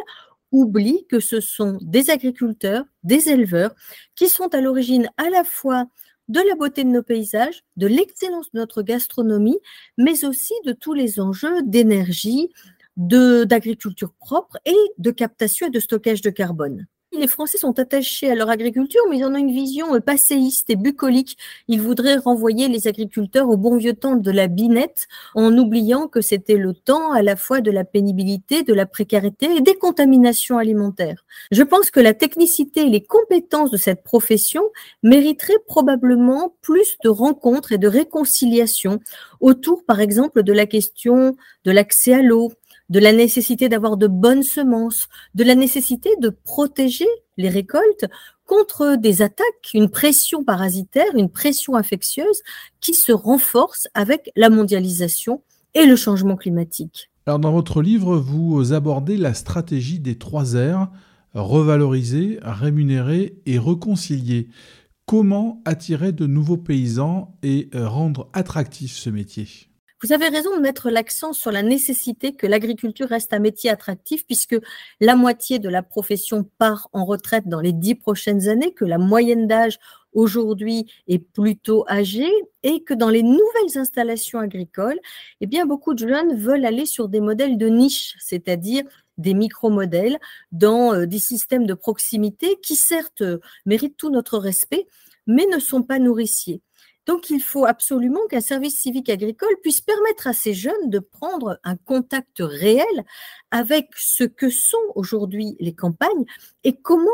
oublient 0.50 1.06
que 1.08 1.20
ce 1.20 1.40
sont 1.40 1.78
des 1.82 2.11
agriculteurs, 2.11 2.85
des 3.04 3.28
éleveurs 3.28 3.75
qui 4.16 4.28
sont 4.28 4.52
à 4.54 4.61
l'origine 4.61 5.08
à 5.18 5.30
la 5.30 5.44
fois 5.44 5.87
de 6.28 6.40
la 6.40 6.54
beauté 6.54 6.85
de 6.85 6.90
nos 6.90 7.02
paysages, 7.02 7.62
de 7.76 7.87
l'excellence 7.87 8.50
de 8.52 8.58
notre 8.58 8.82
gastronomie, 8.82 9.58
mais 9.97 10.25
aussi 10.25 10.54
de 10.64 10.73
tous 10.73 10.94
les 10.94 11.20
enjeux 11.20 11.62
d'énergie, 11.62 12.50
d'agriculture 12.97 14.12
propre 14.14 14.58
et 14.64 14.76
de 14.99 15.11
captation 15.11 15.68
et 15.68 15.70
de 15.70 15.80
stockage 15.80 16.20
de 16.20 16.30
carbone. 16.30 16.87
Les 17.12 17.26
Français 17.26 17.56
sont 17.56 17.78
attachés 17.78 18.30
à 18.30 18.34
leur 18.34 18.50
agriculture, 18.50 19.00
mais 19.08 19.18
ils 19.18 19.24
en 19.24 19.32
ont 19.32 19.38
une 19.38 19.50
vision 19.50 19.98
passéiste 20.00 20.68
et 20.68 20.76
bucolique. 20.76 21.38
Ils 21.66 21.80
voudraient 21.80 22.16
renvoyer 22.16 22.68
les 22.68 22.86
agriculteurs 22.86 23.48
au 23.48 23.56
bon 23.56 23.78
vieux 23.78 23.94
temps 23.94 24.16
de 24.16 24.30
la 24.30 24.46
binette, 24.46 25.08
en 25.34 25.56
oubliant 25.56 26.06
que 26.06 26.20
c'était 26.20 26.58
le 26.58 26.74
temps 26.74 27.10
à 27.12 27.22
la 27.22 27.34
fois 27.34 27.62
de 27.62 27.70
la 27.70 27.84
pénibilité, 27.84 28.62
de 28.62 28.74
la 28.74 28.84
précarité 28.84 29.46
et 29.56 29.62
des 29.62 29.74
contaminations 29.74 30.58
alimentaires. 30.58 31.24
Je 31.50 31.62
pense 31.62 31.90
que 31.90 32.00
la 32.00 32.12
technicité 32.12 32.82
et 32.82 32.90
les 32.90 33.02
compétences 33.02 33.70
de 33.70 33.78
cette 33.78 34.04
profession 34.04 34.62
mériteraient 35.02 35.62
probablement 35.66 36.54
plus 36.60 36.98
de 37.02 37.08
rencontres 37.08 37.72
et 37.72 37.78
de 37.78 37.88
réconciliation 37.88 39.00
autour, 39.40 39.84
par 39.86 40.00
exemple, 40.00 40.42
de 40.42 40.52
la 40.52 40.66
question 40.66 41.36
de 41.64 41.70
l'accès 41.70 42.12
à 42.12 42.22
l'eau, 42.22 42.52
de 42.88 42.99
la 42.99 43.12
nécessité 43.12 43.68
d'avoir 43.68 43.97
de 43.97 44.07
bonnes 44.07 44.42
semences, 44.42 45.09
de 45.35 45.45
la 45.45 45.54
nécessité 45.54 46.11
de 46.21 46.30
protéger 46.30 47.07
les 47.37 47.49
récoltes 47.49 48.07
contre 48.47 48.97
des 48.97 49.23
attaques, 49.23 49.71
une 49.75 49.90
pression 49.90 50.42
parasitaire, 50.42 51.14
une 51.14 51.30
pression 51.30 51.76
infectieuse 51.76 52.42
qui 52.80 52.95
se 52.95 53.12
renforce 53.12 53.88
avec 53.95 54.30
la 54.37 54.49
mondialisation 54.49 55.42
et 55.75 55.85
le 55.85 55.97
changement 55.97 56.37
climatique. 56.37 57.11
Alors 57.26 57.38
dans 57.38 57.52
votre 57.52 57.83
livre, 57.83 58.16
vous 58.16 58.73
abordez 58.73 59.18
la 59.18 59.35
stratégie 59.35 60.00
des 60.00 60.16
trois 60.16 60.57
R, 60.57 60.88
revaloriser, 61.35 62.38
rémunérer 62.42 63.38
et 63.45 63.59
réconcilier. 63.59 64.49
Comment 65.04 65.61
attirer 65.66 66.12
de 66.12 66.26
nouveaux 66.26 66.57
paysans 66.57 67.37
et 67.42 67.68
rendre 67.75 68.30
attractif 68.33 68.92
ce 68.97 69.11
métier? 69.11 69.67
Vous 70.02 70.12
avez 70.12 70.28
raison 70.28 70.57
de 70.57 70.61
mettre 70.61 70.90
l'accent 70.90 71.33
sur 71.33 71.50
la 71.50 71.62
nécessité 71.62 72.35
que 72.35 72.47
l'agriculture 72.47 73.09
reste 73.09 73.33
un 73.33 73.40
métier 73.40 73.69
attractif 73.69 74.25
puisque 74.26 74.57
la 75.00 75.17
moitié 75.17 75.59
de 75.59 75.69
la 75.69 75.83
profession 75.83 76.45
part 76.59 76.88
en 76.93 77.05
retraite 77.05 77.49
dans 77.49 77.61
les 77.61 77.73
dix 77.73 77.97
prochaines 77.97 78.49
années, 78.49 78.73
que 78.73 78.85
la 78.85 78.99
moyenne 78.99 79.49
d'âge 79.49 79.78
aujourd'hui 80.12 80.87
est 81.09 81.19
plutôt 81.19 81.85
âgée 81.88 82.31
et 82.62 82.83
que 82.85 82.95
dans 82.95 83.11
les 83.11 83.25
nouvelles 83.25 83.76
installations 83.76 84.38
agricoles, 84.38 84.99
eh 85.40 85.47
bien, 85.47 85.67
beaucoup 85.67 85.95
de 85.95 86.09
jeunes 86.09 86.37
veulent 86.37 86.64
aller 86.64 86.87
sur 86.87 87.09
des 87.09 87.21
modèles 87.21 87.59
de 87.59 87.69
niche, 87.69 88.14
c'est-à-dire 88.21 88.85
des 89.17 89.35
micro-modèles 89.35 90.19
dans 90.52 90.95
euh, 90.95 91.07
des 91.07 91.19
systèmes 91.19 91.67
de 91.67 91.75
proximité 91.75 92.57
qui 92.62 92.76
certes 92.76 93.25
méritent 93.67 93.97
tout 93.97 94.11
notre 94.11 94.38
respect, 94.38 94.87
mais 95.26 95.47
ne 95.47 95.59
sont 95.59 95.83
pas 95.83 95.99
nourriciers. 95.99 96.62
Donc, 97.08 97.30
il 97.30 97.40
faut 97.40 97.64
absolument 97.64 98.20
qu'un 98.28 98.42
service 98.42 98.78
civique 98.78 99.08
agricole 99.08 99.56
puisse 99.62 99.80
permettre 99.80 100.26
à 100.26 100.34
ces 100.34 100.52
jeunes 100.52 100.90
de 100.90 100.98
prendre 100.98 101.58
un 101.64 101.74
contact 101.74 102.36
réel 102.40 102.84
avec 103.50 103.88
ce 103.96 104.24
que 104.24 104.50
sont 104.50 104.76
aujourd'hui 104.94 105.56
les 105.58 105.74
campagnes 105.74 106.26
et 106.64 106.76
comment 106.76 107.08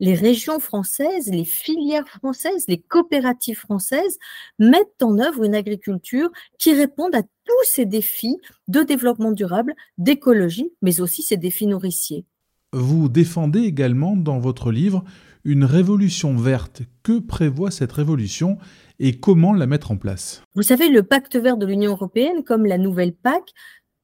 les 0.00 0.14
régions 0.14 0.58
françaises, 0.58 1.28
les 1.28 1.44
filières 1.44 2.08
françaises, 2.08 2.64
les 2.66 2.82
coopératives 2.82 3.60
françaises 3.60 4.18
mettent 4.58 5.00
en 5.00 5.16
œuvre 5.20 5.44
une 5.44 5.54
agriculture 5.54 6.28
qui 6.58 6.74
réponde 6.74 7.14
à 7.14 7.22
tous 7.22 7.64
ces 7.66 7.86
défis 7.86 8.38
de 8.66 8.82
développement 8.82 9.30
durable, 9.30 9.76
d'écologie, 9.96 10.72
mais 10.82 11.00
aussi 11.00 11.22
ces 11.22 11.36
défis 11.36 11.68
nourriciers. 11.68 12.26
Vous 12.72 13.08
défendez 13.08 13.60
également 13.60 14.16
dans 14.16 14.38
votre 14.38 14.70
livre 14.70 15.04
une 15.44 15.64
révolution 15.64 16.36
verte. 16.36 16.82
Que 17.02 17.20
prévoit 17.20 17.70
cette 17.70 17.92
révolution 17.92 18.58
et 18.98 19.20
comment 19.20 19.52
la 19.52 19.66
mettre 19.66 19.92
en 19.92 19.96
place? 19.96 20.42
Vous 20.54 20.62
savez, 20.62 20.88
le 20.88 21.04
pacte 21.04 21.36
vert 21.36 21.56
de 21.56 21.66
l'Union 21.66 21.92
européenne, 21.92 22.42
comme 22.44 22.66
la 22.66 22.78
nouvelle 22.78 23.12
PAC, 23.12 23.52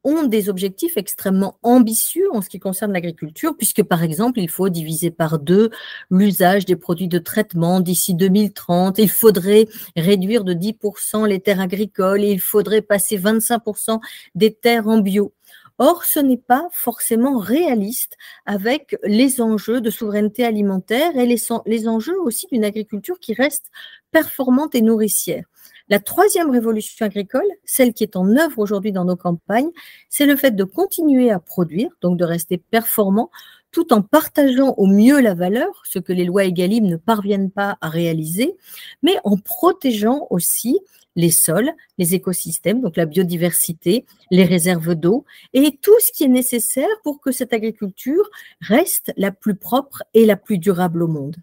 ont 0.05 0.25
des 0.25 0.49
objectifs 0.49 0.97
extrêmement 0.97 1.59
ambitieux 1.63 2.27
en 2.33 2.43
ce 2.43 2.49
qui 2.49 2.59
concerne 2.59 2.93
l'agriculture, 2.93 3.57
puisque 3.57 3.83
par 3.83 4.03
exemple, 4.03 4.41
il 4.41 4.49
faut 4.49 4.69
diviser 4.69 5.11
par 5.11 5.39
deux 5.39 5.71
l'usage 6.11 6.65
des 6.65 6.77
produits 6.77 7.09
de 7.09 7.19
traitement 7.19 7.81
d'ici 7.81 8.15
2030, 8.15 8.99
il 8.99 9.11
faudrait 9.11 9.69
réduire 9.97 10.45
de 10.45 10.55
10% 10.55 11.29
les 11.29 11.41
terres 11.41 11.61
agricoles, 11.61 12.25
et 12.25 12.33
il 12.33 12.41
faudrait 12.41 12.83
passer 12.83 13.17
25% 13.19 14.01
des 14.35 14.53
terres 14.53 14.89
en 14.89 14.99
bio. 14.99 15.33
Or, 15.79 16.05
ce 16.05 16.21
n'est 16.21 16.37
pas 16.37 16.69
forcément 16.73 17.39
réaliste 17.39 18.17
avec 18.47 18.97
les 19.05 19.41
enjeux 19.41 19.81
de 19.81 19.91
souveraineté 19.91 20.45
alimentaire 20.45 21.17
et 21.17 21.27
les, 21.27 21.89
enjeux 21.89 22.21
aussi 22.21 22.47
d'une 22.53 22.65
agriculture 22.65 23.19
qui 23.19 23.35
reste 23.35 23.71
performante 24.11 24.75
et 24.75 24.83
nourricière. 24.83 25.45
La 25.89 25.99
troisième 25.99 26.51
révolution 26.51 27.05
agricole, 27.05 27.49
celle 27.65 27.93
qui 27.93 28.05
est 28.05 28.17
en 28.17 28.29
œuvre 28.37 28.59
aujourd'hui 28.59 28.93
dans 28.93 29.05
nos 29.05 29.17
campagnes, 29.17 29.71
c'est 30.09 30.27
le 30.27 30.37
fait 30.37 30.53
de 30.53 30.65
continuer 30.65 31.31
à 31.31 31.39
produire, 31.39 31.91
donc 32.01 32.19
de 32.19 32.25
rester 32.25 32.59
performant, 32.59 33.31
tout 33.73 33.93
en 33.93 34.03
partageant 34.03 34.75
au 34.77 34.87
mieux 34.87 35.21
la 35.21 35.35
valeur, 35.35 35.83
ce 35.85 35.99
que 35.99 36.13
les 36.13 36.25
lois 36.25 36.45
EGalim 36.45 36.87
ne 36.87 36.97
parviennent 36.97 37.51
pas 37.51 37.79
à 37.81 37.89
réaliser, 37.89 38.55
mais 39.03 39.17
en 39.25 39.37
protégeant 39.37 40.27
aussi 40.31 40.79
les 41.17 41.31
sols, 41.31 41.71
les 41.99 42.15
écosystèmes, 42.15 42.81
donc 42.81 42.97
la 42.97 43.07
biodiversité, 43.07 44.05
les 44.31 44.45
réserves 44.45 44.95
d'eau 44.95 45.25
et 45.53 45.79
tout 45.81 45.99
ce 46.01 46.13
qui 46.13 46.25
est 46.25 46.29
nécessaire 46.29 46.89
pour 47.05 47.21
que 47.21 47.33
cette 47.33 47.53
agriculture 47.53 48.29
reste 48.61 49.13
la 49.17 49.31
plus 49.31 49.55
propre 49.55 50.03
et 50.15 50.27
la 50.27 50.37
plus 50.37 50.59
durable 50.59 51.03
au 51.03 51.09
monde. 51.09 51.37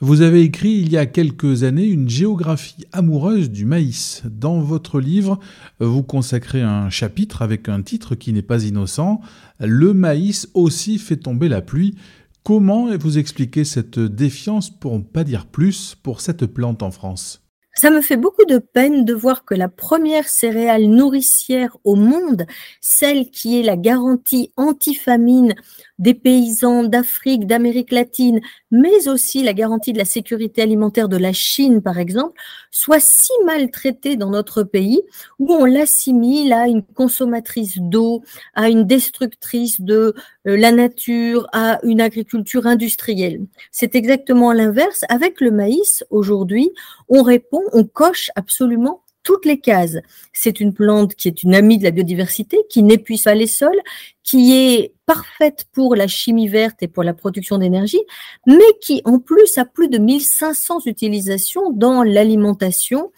Vous 0.00 0.20
avez 0.20 0.42
écrit 0.42 0.72
il 0.72 0.90
y 0.90 0.98
a 0.98 1.06
quelques 1.06 1.62
années 1.62 1.86
une 1.86 2.06
géographie 2.06 2.84
amoureuse 2.92 3.50
du 3.50 3.64
maïs. 3.64 4.22
Dans 4.26 4.60
votre 4.60 5.00
livre, 5.00 5.38
vous 5.80 6.02
consacrez 6.02 6.60
un 6.60 6.90
chapitre 6.90 7.40
avec 7.40 7.70
un 7.70 7.80
titre 7.80 8.14
qui 8.14 8.34
n'est 8.34 8.42
pas 8.42 8.64
innocent. 8.64 9.22
Le 9.58 9.94
maïs 9.94 10.50
aussi 10.52 10.98
fait 10.98 11.16
tomber 11.16 11.48
la 11.48 11.62
pluie. 11.62 11.96
Comment 12.42 12.94
vous 12.94 13.16
expliquez 13.16 13.64
cette 13.64 13.98
défiance, 13.98 14.68
pour 14.68 14.98
ne 14.98 15.02
pas 15.02 15.24
dire 15.24 15.46
plus, 15.46 15.96
pour 16.02 16.20
cette 16.20 16.44
plante 16.44 16.82
en 16.82 16.90
France? 16.90 17.45
Ça 17.78 17.90
me 17.90 18.00
fait 18.00 18.16
beaucoup 18.16 18.46
de 18.46 18.58
peine 18.58 19.04
de 19.04 19.12
voir 19.12 19.44
que 19.44 19.54
la 19.54 19.68
première 19.68 20.28
céréale 20.28 20.86
nourricière 20.86 21.76
au 21.84 21.94
monde, 21.94 22.46
celle 22.80 23.30
qui 23.30 23.60
est 23.60 23.62
la 23.62 23.76
garantie 23.76 24.50
anti-famine 24.56 25.54
des 25.98 26.14
paysans 26.14 26.84
d'Afrique, 26.84 27.46
d'Amérique 27.46 27.92
latine, 27.92 28.40
mais 28.70 29.08
aussi 29.08 29.42
la 29.42 29.52
garantie 29.52 29.92
de 29.92 29.98
la 29.98 30.06
sécurité 30.06 30.62
alimentaire 30.62 31.08
de 31.08 31.18
la 31.18 31.34
Chine, 31.34 31.82
par 31.82 31.98
exemple, 31.98 32.40
soit 32.70 33.00
si 33.00 33.32
maltraitée 33.44 34.16
dans 34.16 34.30
notre 34.30 34.62
pays, 34.62 35.02
où 35.38 35.52
on 35.52 35.66
l'assimile 35.66 36.54
à 36.54 36.68
une 36.68 36.82
consommatrice 36.82 37.78
d'eau, 37.78 38.22
à 38.54 38.70
une 38.70 38.86
destructrice 38.86 39.82
de 39.82 40.14
la 40.54 40.72
nature, 40.72 41.46
à 41.52 41.80
une 41.82 42.00
agriculture 42.00 42.66
industrielle. 42.66 43.40
C'est 43.72 43.94
exactement 43.94 44.52
l'inverse. 44.52 45.04
Avec 45.08 45.40
le 45.40 45.50
maïs, 45.50 46.04
aujourd'hui, 46.10 46.70
on 47.08 47.22
répond, 47.22 47.62
on 47.72 47.84
coche 47.84 48.30
absolument 48.36 49.02
toutes 49.26 49.44
les 49.44 49.58
cases. 49.58 49.96
C'est 50.32 50.60
une 50.60 50.72
plante 50.72 51.16
qui 51.16 51.26
est 51.26 51.42
une 51.42 51.54
amie 51.54 51.78
de 51.78 51.82
la 51.82 51.90
biodiversité, 51.90 52.58
qui 52.70 52.84
n'épuise 52.84 53.24
pas 53.24 53.34
les 53.34 53.48
sols, 53.48 53.80
qui 54.22 54.54
est 54.54 54.94
parfaite 55.04 55.66
pour 55.72 55.96
la 55.96 56.06
chimie 56.06 56.46
verte 56.46 56.80
et 56.82 56.88
pour 56.88 57.02
la 57.02 57.12
production 57.12 57.58
d'énergie, 57.58 58.00
mais 58.46 58.78
qui 58.80 59.02
en 59.04 59.18
plus 59.18 59.58
a 59.58 59.64
plus 59.64 59.88
de 59.88 59.98
1500 59.98 60.82
utilisations 60.86 61.70
dans 61.72 62.04
l'alimentation, 62.04 63.10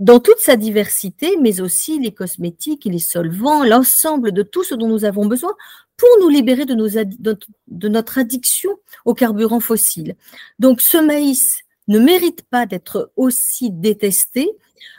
dans 0.00 0.18
toute 0.18 0.38
sa 0.38 0.56
diversité, 0.56 1.36
mais 1.40 1.60
aussi 1.60 2.00
les 2.00 2.12
cosmétiques, 2.12 2.86
les 2.86 2.98
solvants, 2.98 3.64
l'ensemble 3.64 4.32
de 4.32 4.42
tout 4.42 4.64
ce 4.64 4.74
dont 4.74 4.88
nous 4.88 5.04
avons 5.04 5.26
besoin 5.26 5.54
pour 5.96 6.08
nous 6.20 6.30
libérer 6.30 6.64
de, 6.64 7.88
notre 7.88 8.18
addiction 8.18 8.70
aux 9.04 9.14
carburants 9.14 9.60
fossiles. 9.60 10.16
Donc 10.58 10.80
ce 10.80 10.96
maïs 10.96 11.60
ne 11.88 11.98
mérite 11.98 12.42
pas 12.50 12.64
d'être 12.66 13.12
aussi 13.16 13.70
détesté 13.70 14.50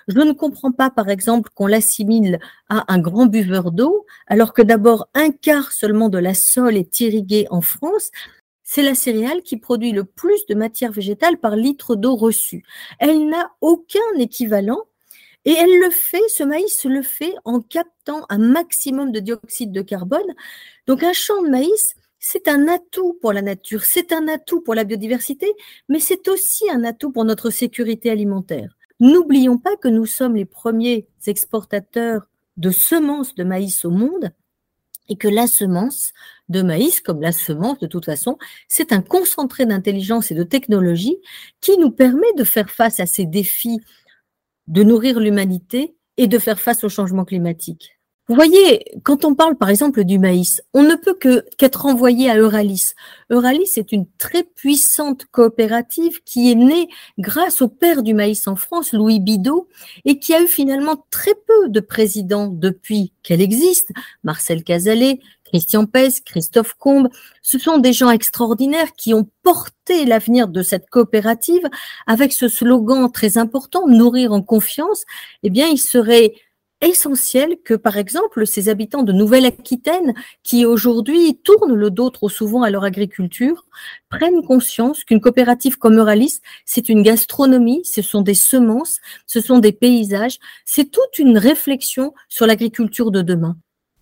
je 0.07 0.19
ne 0.19 0.31
comprends 0.31 0.71
pas, 0.71 0.89
par 0.89 1.09
exemple, 1.09 1.49
qu'on 1.53 1.67
l'assimile 1.67 2.39
à 2.69 2.91
un 2.93 2.99
grand 2.99 3.25
buveur 3.25 3.71
d'eau, 3.71 4.05
alors 4.27 4.53
que 4.53 4.61
d'abord 4.61 5.07
un 5.13 5.31
quart 5.31 5.71
seulement 5.71 6.09
de 6.09 6.17
la 6.17 6.33
sole 6.33 6.77
est 6.77 6.99
irriguée 6.99 7.47
en 7.49 7.61
France. 7.61 8.11
C'est 8.63 8.83
la 8.83 8.95
céréale 8.95 9.41
qui 9.41 9.57
produit 9.57 9.91
le 9.91 10.03
plus 10.03 10.45
de 10.47 10.55
matière 10.55 10.91
végétale 10.91 11.37
par 11.37 11.55
litre 11.55 11.95
d'eau 11.95 12.15
reçue. 12.15 12.63
Elle 12.99 13.27
n'a 13.27 13.51
aucun 13.61 13.99
équivalent 14.17 14.83
et 15.45 15.51
elle 15.51 15.79
le 15.79 15.89
fait, 15.89 16.21
ce 16.29 16.43
maïs 16.43 16.85
le 16.85 17.01
fait 17.01 17.33
en 17.45 17.61
captant 17.61 18.25
un 18.29 18.37
maximum 18.37 19.11
de 19.11 19.19
dioxyde 19.19 19.71
de 19.71 19.81
carbone. 19.81 20.35
Donc 20.87 21.03
un 21.03 21.13
champ 21.13 21.41
de 21.41 21.49
maïs, 21.49 21.95
c'est 22.19 22.47
un 22.47 22.67
atout 22.67 23.17
pour 23.21 23.33
la 23.33 23.41
nature, 23.41 23.83
c'est 23.83 24.11
un 24.11 24.27
atout 24.27 24.61
pour 24.61 24.75
la 24.75 24.83
biodiversité, 24.83 25.51
mais 25.89 25.99
c'est 25.99 26.27
aussi 26.27 26.69
un 26.69 26.83
atout 26.83 27.11
pour 27.11 27.25
notre 27.25 27.49
sécurité 27.49 28.11
alimentaire. 28.11 28.77
N'oublions 28.99 29.57
pas 29.57 29.75
que 29.77 29.87
nous 29.87 30.05
sommes 30.05 30.35
les 30.35 30.45
premiers 30.45 31.07
exportateurs 31.25 32.27
de 32.57 32.69
semences 32.69 33.33
de 33.33 33.43
maïs 33.43 33.83
au 33.83 33.89
monde 33.89 34.31
et 35.09 35.15
que 35.15 35.27
la 35.27 35.47
semence 35.47 36.13
de 36.49 36.61
maïs, 36.61 37.01
comme 37.01 37.19
la 37.19 37.31
semence 37.31 37.79
de 37.79 37.87
toute 37.87 38.05
façon, 38.05 38.37
c'est 38.67 38.93
un 38.93 39.01
concentré 39.01 39.65
d'intelligence 39.65 40.29
et 40.29 40.35
de 40.35 40.43
technologie 40.43 41.17
qui 41.61 41.77
nous 41.79 41.91
permet 41.91 42.31
de 42.37 42.43
faire 42.43 42.69
face 42.69 42.99
à 42.99 43.07
ces 43.07 43.25
défis 43.25 43.79
de 44.67 44.83
nourrir 44.83 45.19
l'humanité 45.19 45.95
et 46.17 46.27
de 46.27 46.39
faire 46.39 46.59
face 46.59 46.83
au 46.83 46.89
changement 46.89 47.25
climatique. 47.25 47.97
Vous 48.31 48.35
voyez, 48.35 48.85
quand 49.03 49.25
on 49.25 49.35
parle 49.35 49.57
par 49.57 49.69
exemple 49.69 50.05
du 50.05 50.17
maïs, 50.17 50.61
on 50.73 50.83
ne 50.83 50.95
peut 50.95 51.15
que 51.15 51.43
qu'être 51.57 51.85
envoyé 51.85 52.29
à 52.29 52.37
Euralis. 52.37 52.93
Euralis 53.29 53.73
est 53.75 53.91
une 53.91 54.05
très 54.17 54.43
puissante 54.43 55.25
coopérative 55.31 56.21
qui 56.23 56.49
est 56.49 56.55
née 56.55 56.87
grâce 57.19 57.61
au 57.61 57.67
père 57.67 58.03
du 58.03 58.13
maïs 58.13 58.47
en 58.47 58.55
France, 58.55 58.93
Louis 58.93 59.19
Bidot, 59.19 59.67
et 60.05 60.17
qui 60.17 60.33
a 60.33 60.41
eu 60.41 60.47
finalement 60.47 61.03
très 61.09 61.33
peu 61.33 61.67
de 61.67 61.81
présidents 61.81 62.47
depuis 62.47 63.11
qu'elle 63.21 63.41
existe. 63.41 63.91
Marcel 64.23 64.63
Cazalet, 64.63 65.19
Christian 65.51 65.85
Pes, 65.85 66.21
Christophe 66.25 66.75
Combe, 66.75 67.09
ce 67.41 67.59
sont 67.59 67.77
des 67.77 67.91
gens 67.91 68.09
extraordinaires 68.09 68.93
qui 68.93 69.13
ont 69.13 69.27
porté 69.43 70.05
l'avenir 70.05 70.47
de 70.47 70.63
cette 70.63 70.89
coopérative 70.89 71.67
avec 72.07 72.31
ce 72.31 72.47
slogan 72.47 73.11
très 73.11 73.37
important, 73.37 73.85
nourrir 73.85 74.31
en 74.31 74.41
confiance. 74.41 75.03
Eh 75.43 75.49
bien, 75.49 75.67
il 75.67 75.77
serait 75.77 76.35
essentiel 76.79 77.57
que, 77.65 77.73
par 77.73 77.97
exemple, 77.97 78.47
ces 78.47 78.69
habitants 78.69 79.03
de 79.03 79.11
Nouvelle-Aquitaine, 79.11 80.13
qui 80.41 80.65
aujourd'hui 80.65 81.37
tournent 81.43 81.75
le 81.75 81.91
dos 81.91 82.09
trop 82.09 82.29
souvent 82.29 82.63
à 82.63 82.69
leur 82.69 82.85
agriculture, 82.85 83.65
prennent 84.09 84.41
conscience 84.41 85.03
qu'une 85.03 85.19
coopérative 85.19 85.77
comme 85.77 85.97
Euralis, 85.97 86.39
c'est 86.65 86.87
une 86.87 87.03
gastronomie, 87.03 87.83
ce 87.83 88.01
sont 88.01 88.21
des 88.21 88.35
semences, 88.35 89.01
ce 89.27 89.41
sont 89.41 89.59
des 89.59 89.73
paysages, 89.73 90.39
c'est 90.63 90.89
toute 90.89 91.19
une 91.19 91.37
réflexion 91.37 92.13
sur 92.29 92.47
l'agriculture 92.47 93.11
de 93.11 93.21
demain. 93.21 93.57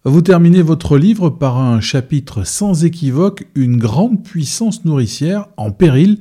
Vous 0.06 0.22
terminez 0.22 0.62
votre 0.62 0.98
livre 0.98 1.30
par 1.30 1.58
un 1.58 1.82
chapitre 1.82 2.46
sans 2.46 2.86
équivoque, 2.86 3.48
une 3.54 3.76
grande 3.76 4.24
puissance 4.24 4.86
nourricière 4.86 5.50
en 5.58 5.72
péril. 5.72 6.20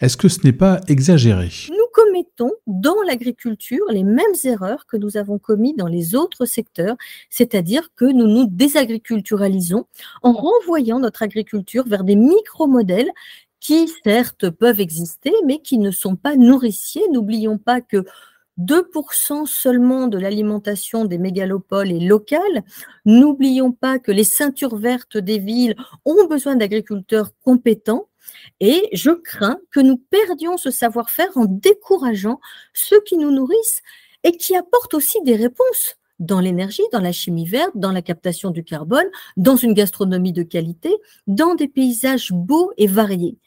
Est-ce 0.00 0.16
que 0.16 0.26
ce 0.26 0.40
n'est 0.42 0.52
pas 0.52 0.80
exagéré? 0.88 1.48
Commettons 1.92 2.52
dans 2.66 3.00
l'agriculture 3.06 3.84
les 3.90 4.02
mêmes 4.02 4.24
erreurs 4.44 4.86
que 4.86 4.96
nous 4.96 5.16
avons 5.16 5.38
commis 5.38 5.74
dans 5.74 5.86
les 5.86 6.16
autres 6.16 6.44
secteurs, 6.44 6.96
c'est-à-dire 7.28 7.90
que 7.94 8.04
nous 8.04 8.26
nous 8.26 8.46
désagriculturalisons 8.48 9.86
en 10.22 10.32
renvoyant 10.32 10.98
notre 10.98 11.22
agriculture 11.22 11.84
vers 11.86 12.02
des 12.02 12.16
micro-modèles 12.16 13.10
qui 13.60 13.88
certes 14.02 14.50
peuvent 14.50 14.80
exister, 14.80 15.32
mais 15.46 15.60
qui 15.60 15.78
ne 15.78 15.90
sont 15.90 16.16
pas 16.16 16.36
nourriciers. 16.36 17.08
N'oublions 17.12 17.58
pas 17.58 17.80
que 17.80 18.04
2% 18.60 19.46
seulement 19.46 20.06
de 20.06 20.18
l'alimentation 20.18 21.04
des 21.04 21.18
mégalopoles 21.18 21.90
est 21.90 22.00
locale. 22.00 22.62
N'oublions 23.04 23.72
pas 23.72 23.98
que 23.98 24.12
les 24.12 24.24
ceintures 24.24 24.76
vertes 24.76 25.16
des 25.16 25.38
villes 25.38 25.76
ont 26.04 26.26
besoin 26.26 26.56
d'agriculteurs 26.56 27.30
compétents. 27.42 28.08
Et 28.60 28.88
je 28.92 29.10
crains 29.10 29.58
que 29.70 29.80
nous 29.80 29.96
perdions 29.96 30.56
ce 30.56 30.70
savoir-faire 30.70 31.36
en 31.36 31.46
décourageant 31.46 32.40
ceux 32.74 33.00
qui 33.00 33.16
nous 33.16 33.30
nourrissent 33.30 33.82
et 34.24 34.36
qui 34.36 34.54
apportent 34.54 34.94
aussi 34.94 35.22
des 35.22 35.36
réponses 35.36 35.96
dans 36.20 36.38
l'énergie, 36.38 36.82
dans 36.92 37.00
la 37.00 37.12
chimie 37.12 37.46
verte, 37.46 37.72
dans 37.74 37.92
la 37.92 38.02
captation 38.02 38.50
du 38.50 38.62
carbone, 38.62 39.06
dans 39.38 39.56
une 39.56 39.72
gastronomie 39.72 40.34
de 40.34 40.42
qualité, 40.42 40.94
dans 41.26 41.54
des 41.54 41.66
paysages 41.66 42.30
beaux 42.30 42.70
et 42.76 42.86
variés. 42.86 43.38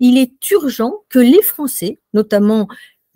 Il 0.00 0.18
est 0.18 0.50
urgent 0.50 1.04
que 1.08 1.20
les 1.20 1.42
Français, 1.42 1.98
notamment 2.12 2.66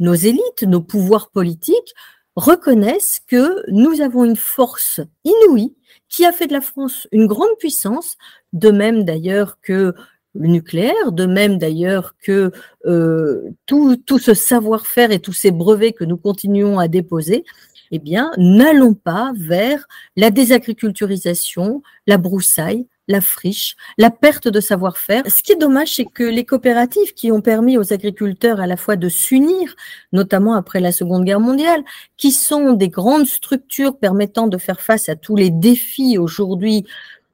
nos 0.00 0.14
élites, 0.14 0.62
nos 0.62 0.80
pouvoirs 0.80 1.30
politiques, 1.30 1.94
reconnaissent 2.36 3.20
que 3.26 3.62
nous 3.70 4.00
avons 4.00 4.24
une 4.24 4.36
force 4.36 5.00
inouïe 5.24 5.74
qui 6.08 6.24
a 6.24 6.32
fait 6.32 6.46
de 6.46 6.52
la 6.52 6.60
France 6.60 7.06
une 7.12 7.26
grande 7.26 7.56
puissance, 7.58 8.16
de 8.52 8.70
même 8.70 9.04
d'ailleurs 9.04 9.60
que 9.60 9.94
le 10.34 10.48
nucléaire, 10.48 11.12
de 11.12 11.26
même 11.26 11.58
d'ailleurs 11.58 12.14
que 12.22 12.52
euh, 12.86 13.50
tout, 13.66 13.96
tout 13.96 14.18
ce 14.18 14.34
savoir-faire 14.34 15.10
et 15.10 15.18
tous 15.18 15.32
ces 15.32 15.50
brevets 15.50 15.92
que 15.92 16.04
nous 16.04 16.16
continuons 16.16 16.78
à 16.78 16.88
déposer, 16.88 17.44
eh 17.90 17.98
bien, 17.98 18.30
n'allons 18.38 18.94
pas 18.94 19.32
vers 19.36 19.86
la 20.16 20.30
désagriculturisation, 20.30 21.82
la 22.06 22.18
broussaille, 22.18 22.86
la 23.10 23.20
friche, 23.20 23.76
la 23.98 24.10
perte 24.10 24.48
de 24.48 24.60
savoir-faire. 24.60 25.24
Ce 25.28 25.42
qui 25.42 25.52
est 25.52 25.56
dommage, 25.56 25.96
c'est 25.96 26.06
que 26.06 26.22
les 26.22 26.44
coopératives 26.44 27.12
qui 27.12 27.32
ont 27.32 27.40
permis 27.40 27.76
aux 27.76 27.92
agriculteurs 27.92 28.60
à 28.60 28.66
la 28.66 28.76
fois 28.76 28.96
de 28.96 29.08
s'unir, 29.08 29.74
notamment 30.12 30.54
après 30.54 30.80
la 30.80 30.92
Seconde 30.92 31.24
Guerre 31.24 31.40
mondiale, 31.40 31.82
qui 32.16 32.30
sont 32.30 32.72
des 32.72 32.88
grandes 32.88 33.26
structures 33.26 33.98
permettant 33.98 34.46
de 34.46 34.58
faire 34.58 34.80
face 34.80 35.08
à 35.08 35.16
tous 35.16 35.36
les 35.36 35.50
défis 35.50 36.18
aujourd'hui 36.18 36.86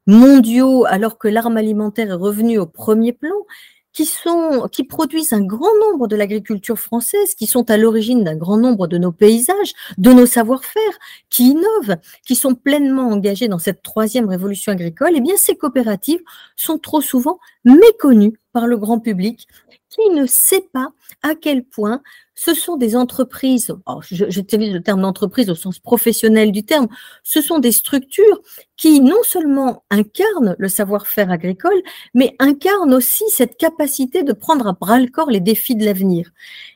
mondiaux, 0.07 0.87
alors 0.87 1.19
que 1.19 1.29
l'arme 1.29 1.57
alimentaire 1.57 2.11
est 2.11 2.15
revenue 2.15 2.59
au 2.59 2.67
premier 2.67 3.13
plan, 3.13 3.37
qui, 3.97 4.05
sont, 4.05 4.69
qui 4.71 4.85
produisent 4.85 5.33
un 5.33 5.41
grand 5.41 5.75
nombre 5.81 6.07
de 6.07 6.17
l'agriculture 6.17 6.79
française, 6.79 7.35
qui 7.35 7.47
sont 7.47 7.71
à 7.71 7.79
l'origine 7.79 8.25
d'un 8.25 8.37
grand 8.37 8.59
nombre 8.59 8.87
de 8.87 8.99
nos 8.99 9.11
paysages, 9.11 9.73
de 9.97 10.13
nos 10.13 10.27
savoir-faire, 10.27 10.83
qui 11.31 11.53
innovent, 11.53 11.97
qui 12.27 12.37
sont 12.37 12.55
pleinement 12.55 13.09
engagés 13.09 13.49
dans 13.49 13.59
cette 13.59 13.83
troisième 13.83 14.29
révolution 14.29 14.73
agricole, 14.73 15.13
eh 15.15 15.23
bien, 15.23 15.35
ces 15.39 15.57
coopératives 15.57 16.21
sont 16.57 16.79
trop 16.79 17.01
souvent 17.01 17.39
méconnues 17.65 18.39
par 18.53 18.67
le 18.67 18.77
grand 18.77 19.01
public 19.01 19.49
qui 19.89 20.11
ne 20.11 20.27
sait 20.27 20.69
pas 20.75 20.93
à 21.23 21.35
quel 21.35 21.65
point 21.65 22.03
ce 22.39 22.53
sont 22.53 22.77
des 22.77 22.95
entreprises, 22.97 23.75
j'utilise 24.11 24.73
le 24.73 24.83
terme 24.83 25.01
d'entreprise 25.01 25.49
au 25.49 25.55
sens 25.55 25.79
professionnel 25.79 26.53
du 26.53 26.65
terme, 26.65 26.87
ce 27.25 27.41
sont 27.41 27.59
des 27.59 27.73
structures 27.73 28.43
qui 28.77 29.01
non 29.01 29.23
seulement 29.25 29.85
incarnent 29.91 30.55
le 30.59 30.69
savoir-faire 30.69 31.31
agricole, 31.31 31.81
mais 32.13 32.37
incarnent 32.39 32.93
aussi 32.93 33.25
cette 33.31 33.57
capacité 33.57 34.23
de 34.23 34.35
prendre 34.35 34.67
à 34.67 34.75
bras 34.75 35.01
le 35.01 35.09
corps 35.09 35.31
les 35.31 35.41
défis 35.41 35.77
de 35.77 35.87
l'avenir. 35.87 36.31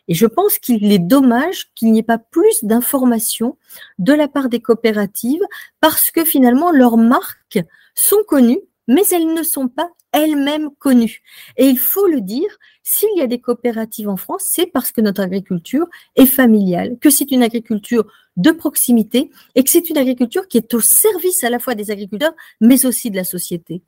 Et 0.08 0.14
je 0.14 0.26
pense 0.26 0.58
qu'il 0.58 0.90
est 0.90 0.98
dommage 0.98 1.68
qu'il 1.74 1.92
n'y 1.92 1.98
ait 1.98 2.02
pas 2.02 2.18
plus 2.18 2.64
d'informations 2.64 3.58
de 3.98 4.14
la 4.14 4.28
part 4.28 4.48
des 4.48 4.60
coopératives 4.60 5.44
parce 5.80 6.10
que 6.10 6.24
finalement 6.24 6.72
leurs 6.72 6.96
marques 6.96 7.60
sont 7.94 8.22
connues, 8.26 8.60
mais 8.90 9.02
elles 9.12 9.32
ne 9.32 9.42
sont 9.44 9.68
pas 9.68 9.88
elles-mêmes 10.12 10.68
connues. 10.78 11.20
Et 11.56 11.66
il 11.66 11.78
faut 11.78 12.08
le 12.08 12.20
dire, 12.20 12.48
s'il 12.82 13.16
y 13.16 13.20
a 13.20 13.28
des 13.28 13.40
coopératives 13.40 14.08
en 14.08 14.16
France, 14.16 14.42
c'est 14.44 14.66
parce 14.66 14.90
que 14.90 15.00
notre 15.00 15.22
agriculture 15.22 15.86
est 16.16 16.26
familiale, 16.26 16.98
que 17.00 17.08
c'est 17.08 17.30
une 17.30 17.44
agriculture 17.44 18.04
de 18.36 18.50
proximité 18.50 19.30
et 19.54 19.62
que 19.62 19.70
c'est 19.70 19.88
une 19.90 19.96
agriculture 19.96 20.48
qui 20.48 20.58
est 20.58 20.74
au 20.74 20.80
service 20.80 21.44
à 21.44 21.50
la 21.50 21.60
fois 21.60 21.76
des 21.76 21.92
agriculteurs, 21.92 22.34
mais 22.60 22.84
aussi 22.84 23.10
de 23.12 23.16
la 23.16 23.22
société. 23.22 23.82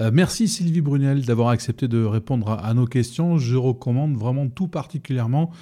Euh, 0.00 0.10
merci 0.12 0.48
Sylvie 0.48 0.80
Brunel 0.80 1.24
d'avoir 1.24 1.50
accepté 1.50 1.86
de 1.86 2.02
répondre 2.04 2.50
à, 2.50 2.74
nos 2.74 2.86
questions. 2.86 3.38
Je 3.38 3.56
recommande 3.56 4.16
vraiment 4.16 4.48
tout 4.48 4.66
particulièrement 4.66 5.52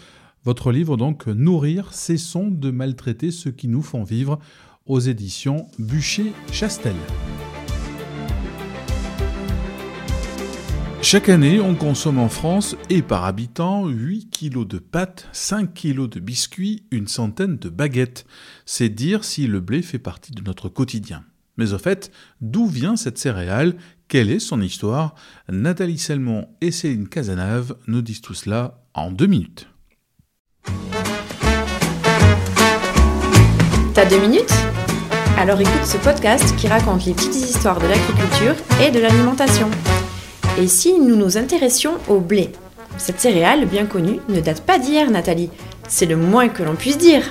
votre 0.42 0.72
livre, 0.72 0.96
donc 0.96 1.26
Nourrir, 1.26 1.92
cessons 1.92 2.48
de 2.48 2.70
maltraiter 2.70 3.30
ceux 3.30 3.50
qui 3.50 3.68
nous 3.68 3.82
font 3.82 4.04
vivre, 4.04 4.38
aux 4.86 5.00
éditions 5.00 5.66
Bûcher-Chastel. 5.78 6.96
Chaque 11.02 11.30
année, 11.30 11.60
on 11.60 11.74
consomme 11.74 12.18
en 12.18 12.28
France 12.28 12.76
et 12.90 13.00
par 13.00 13.24
habitant 13.24 13.86
8 13.86 14.30
kg 14.30 14.66
de 14.66 14.78
pâtes, 14.78 15.28
5 15.32 15.72
kg 15.72 16.08
de 16.08 16.20
biscuits, 16.20 16.84
une 16.90 17.08
centaine 17.08 17.56
de 17.56 17.68
baguettes. 17.68 18.26
C'est 18.66 18.90
dire 18.90 19.24
si 19.24 19.46
le 19.46 19.60
blé 19.60 19.80
fait 19.82 19.98
partie 19.98 20.30
de 20.32 20.42
notre 20.42 20.68
quotidien. 20.68 21.24
Mais 21.56 21.72
au 21.72 21.78
fait, 21.78 22.12
d'où 22.40 22.66
vient 22.66 22.96
cette 22.96 23.18
céréale? 23.18 23.76
Quelle 24.08 24.30
est 24.30 24.38
son 24.40 24.60
histoire? 24.60 25.14
Nathalie 25.48 25.98
Selmon 25.98 26.48
et 26.60 26.70
Céline 26.70 27.08
Casanave 27.08 27.76
nous 27.86 28.02
disent 28.02 28.20
tout 28.20 28.34
cela 28.34 28.82
en 28.94 29.10
deux 29.10 29.26
minutes. 29.26 29.68
T'as 33.94 34.08
deux 34.08 34.20
minutes? 34.20 34.54
Alors 35.38 35.60
écoute 35.60 35.84
ce 35.84 35.96
podcast 35.96 36.54
qui 36.56 36.68
raconte 36.68 37.06
les 37.06 37.14
petites 37.14 37.34
histoires 37.34 37.80
de 37.80 37.86
l'agriculture 37.86 38.54
et 38.80 38.90
de 38.90 39.00
l'alimentation. 39.00 39.68
Et 40.60 40.68
si 40.68 40.98
nous 40.98 41.16
nous 41.16 41.38
intéressions 41.38 41.94
au 42.06 42.20
blé? 42.20 42.50
Cette 42.98 43.18
céréale, 43.18 43.64
bien 43.64 43.86
connue, 43.86 44.18
ne 44.28 44.42
date 44.42 44.60
pas 44.60 44.78
d'hier, 44.78 45.10
Nathalie. 45.10 45.48
C'est 45.88 46.04
le 46.04 46.18
moins 46.18 46.48
que 46.48 46.62
l'on 46.62 46.74
puisse 46.74 46.98
dire. 46.98 47.22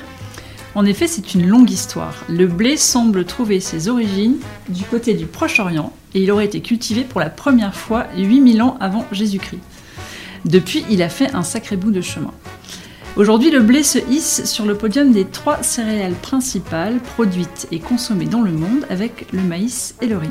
En 0.74 0.84
effet, 0.84 1.06
c'est 1.06 1.36
une 1.36 1.48
longue 1.48 1.70
histoire. 1.70 2.16
Le 2.28 2.48
blé 2.48 2.76
semble 2.76 3.26
trouver 3.26 3.60
ses 3.60 3.88
origines 3.88 4.38
du 4.68 4.84
côté 4.84 5.14
du 5.14 5.28
Proche-Orient 5.28 5.94
et 6.16 6.24
il 6.24 6.32
aurait 6.32 6.46
été 6.46 6.60
cultivé 6.62 7.04
pour 7.04 7.20
la 7.20 7.30
première 7.30 7.76
fois 7.76 8.08
8000 8.18 8.64
ans 8.64 8.78
avant 8.80 9.06
Jésus-Christ. 9.12 9.62
Depuis, 10.46 10.84
il 10.90 11.04
a 11.04 11.10
fait 11.10 11.36
un 11.36 11.44
sacré 11.44 11.78
bout 11.78 11.92
de 11.92 12.02
chemin. 12.02 12.34
Aujourd'hui, 13.16 13.52
le 13.52 13.60
blé 13.60 13.84
se 13.84 14.00
hisse 14.10 14.46
sur 14.46 14.66
le 14.66 14.74
podium 14.74 15.12
des 15.12 15.26
trois 15.26 15.62
céréales 15.62 16.14
principales 16.14 16.98
produites 17.00 17.68
et 17.72 17.78
consommées 17.78 18.26
dans 18.26 18.42
le 18.42 18.52
monde 18.52 18.88
avec 18.90 19.32
le 19.32 19.44
maïs 19.44 19.94
et 20.02 20.08
le 20.08 20.18
riz 20.18 20.30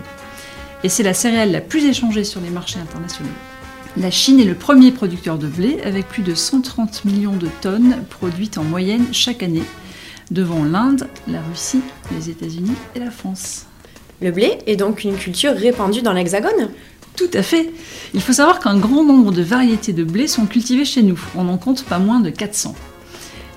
et 0.85 0.89
c'est 0.89 1.03
la 1.03 1.15
céréale 1.15 1.53
la 1.53 1.61
plus 1.61 1.85
échangée 1.85 2.25
sur 2.25 2.41
les 2.41 2.51
marchés 2.51 2.79
internationaux. 2.79 3.31
La 3.97 4.11
Chine 4.11 4.39
est 4.39 4.45
le 4.45 4.55
premier 4.55 4.93
producteur 4.93 5.39
de 5.39 5.49
blé 5.49 5.79
avec 5.85 6.07
plus 6.09 6.23
de 6.23 6.35
130 6.35 7.05
millions 7.05 7.37
de 7.37 7.49
tonnes 7.61 8.05
produites 8.11 8.59
en 8.59 8.65
moyenne 8.65 9.07
chaque 9.13 9.43
année, 9.43 9.65
devant 10.31 10.65
l'Inde, 10.65 11.09
la 11.27 11.41
Russie, 11.43 11.81
les 12.17 12.31
États-Unis 12.31 12.77
et 12.95 13.01
la 13.01 13.11
France. 13.11 13.67
Le 14.21 14.31
blé 14.31 14.59
est 14.67 14.77
donc 14.77 15.05
une 15.05 15.17
culture 15.17 15.55
répandue 15.55 16.03
dans 16.03 16.13
l'Hexagone? 16.13 16.71
Tout 17.17 17.31
à 17.35 17.43
fait. 17.43 17.73
Il 18.15 18.21
faut 18.21 18.33
savoir 18.33 18.61
qu'un 18.61 18.79
grand 18.79 19.05
nombre 19.05 19.33
de 19.33 19.43
variétés 19.43 19.93
de 19.93 20.05
blé 20.05 20.29
sont 20.29 20.47
cultivées 20.47 20.85
chez 20.85 21.03
nous. 21.03 21.19
On 21.37 21.49
en 21.49 21.59
compte 21.59 21.85
pas 21.85 21.99
moins 21.99 22.21
de 22.21 22.31
400. 22.31 22.77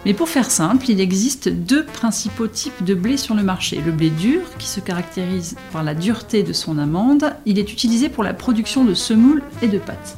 Mais 0.06 0.16
pour 0.16 0.30
faire 0.30 0.50
simple, 0.50 0.90
il 0.90 1.00
existe 1.00 1.48
deux 1.48 1.86
principaux 1.86 2.48
types 2.48 2.84
de 2.84 2.96
blé 2.96 3.18
sur 3.18 3.36
le 3.36 3.44
marché. 3.44 3.80
Le 3.86 3.92
blé 3.92 4.10
dur, 4.10 4.42
qui 4.58 4.68
se 4.68 4.80
caractérise 4.80 5.56
par 5.72 5.84
la 5.84 5.94
dureté 5.94 6.42
de 6.42 6.54
son 6.54 6.80
amande, 6.80 7.34
il 7.46 7.60
est 7.60 7.72
utilisé 7.72 8.10
pour 8.10 8.24
la 8.24 8.34
production 8.34 8.84
de 8.84 8.96
semoules 8.96 9.44
et 9.62 9.68
de 9.68 9.78
pâtes. 9.78 10.18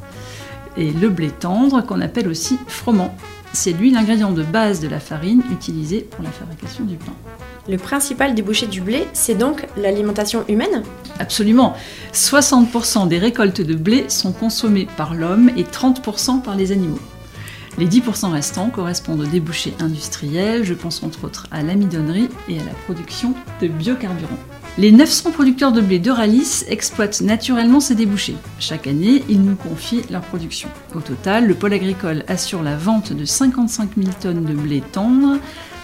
Et 0.78 0.90
le 0.90 1.10
blé 1.10 1.28
tendre, 1.28 1.82
qu'on 1.82 2.00
appelle 2.00 2.28
aussi 2.28 2.58
froment. 2.66 3.14
C'est 3.52 3.72
lui 3.72 3.90
l'ingrédient 3.90 4.32
de 4.32 4.42
base 4.42 4.80
de 4.80 4.88
la 4.88 4.98
farine 5.00 5.42
utilisée 5.52 6.00
pour 6.00 6.24
la 6.24 6.30
fabrication 6.30 6.84
du 6.84 6.96
pain. 6.96 7.12
Le 7.68 7.76
principal 7.76 8.34
débouché 8.34 8.66
du 8.66 8.80
blé, 8.80 9.06
c'est 9.12 9.36
donc 9.36 9.66
l'alimentation 9.76 10.44
humaine? 10.48 10.82
Absolument. 11.18 11.74
60% 12.12 13.06
des 13.06 13.18
récoltes 13.18 13.60
de 13.60 13.74
blé 13.74 14.06
sont 14.08 14.32
consommées 14.32 14.88
par 14.96 15.14
l'homme 15.14 15.50
et 15.56 15.62
30% 15.62 16.42
par 16.42 16.56
les 16.56 16.72
animaux. 16.72 16.98
Les 17.76 17.86
10% 17.86 18.30
restants 18.30 18.70
correspondent 18.70 19.22
aux 19.22 19.26
débouchés 19.26 19.74
industriels, 19.80 20.64
je 20.64 20.74
pense 20.74 21.02
entre 21.02 21.24
autres 21.24 21.48
à 21.50 21.62
l'amidonnerie 21.62 22.28
et 22.48 22.60
à 22.60 22.64
la 22.64 22.72
production 22.84 23.34
de 23.60 23.66
biocarburants. 23.66 24.38
Les 24.78 24.92
900 24.92 25.32
producteurs 25.32 25.72
de 25.72 25.80
blé 25.80 25.98
d'Euralis 25.98 26.64
exploitent 26.68 27.20
naturellement 27.20 27.80
ces 27.80 27.96
débouchés. 27.96 28.36
Chaque 28.60 28.86
année, 28.86 29.24
ils 29.28 29.42
nous 29.42 29.56
confient 29.56 30.02
leur 30.10 30.22
production. 30.22 30.68
Au 30.94 31.00
total, 31.00 31.48
le 31.48 31.54
pôle 31.54 31.72
agricole 31.72 32.24
assure 32.28 32.62
la 32.62 32.76
vente 32.76 33.12
de 33.12 33.24
55 33.24 33.90
000 33.96 34.08
tonnes 34.20 34.44
de 34.44 34.54
blé 34.54 34.80
tendre, 34.80 35.38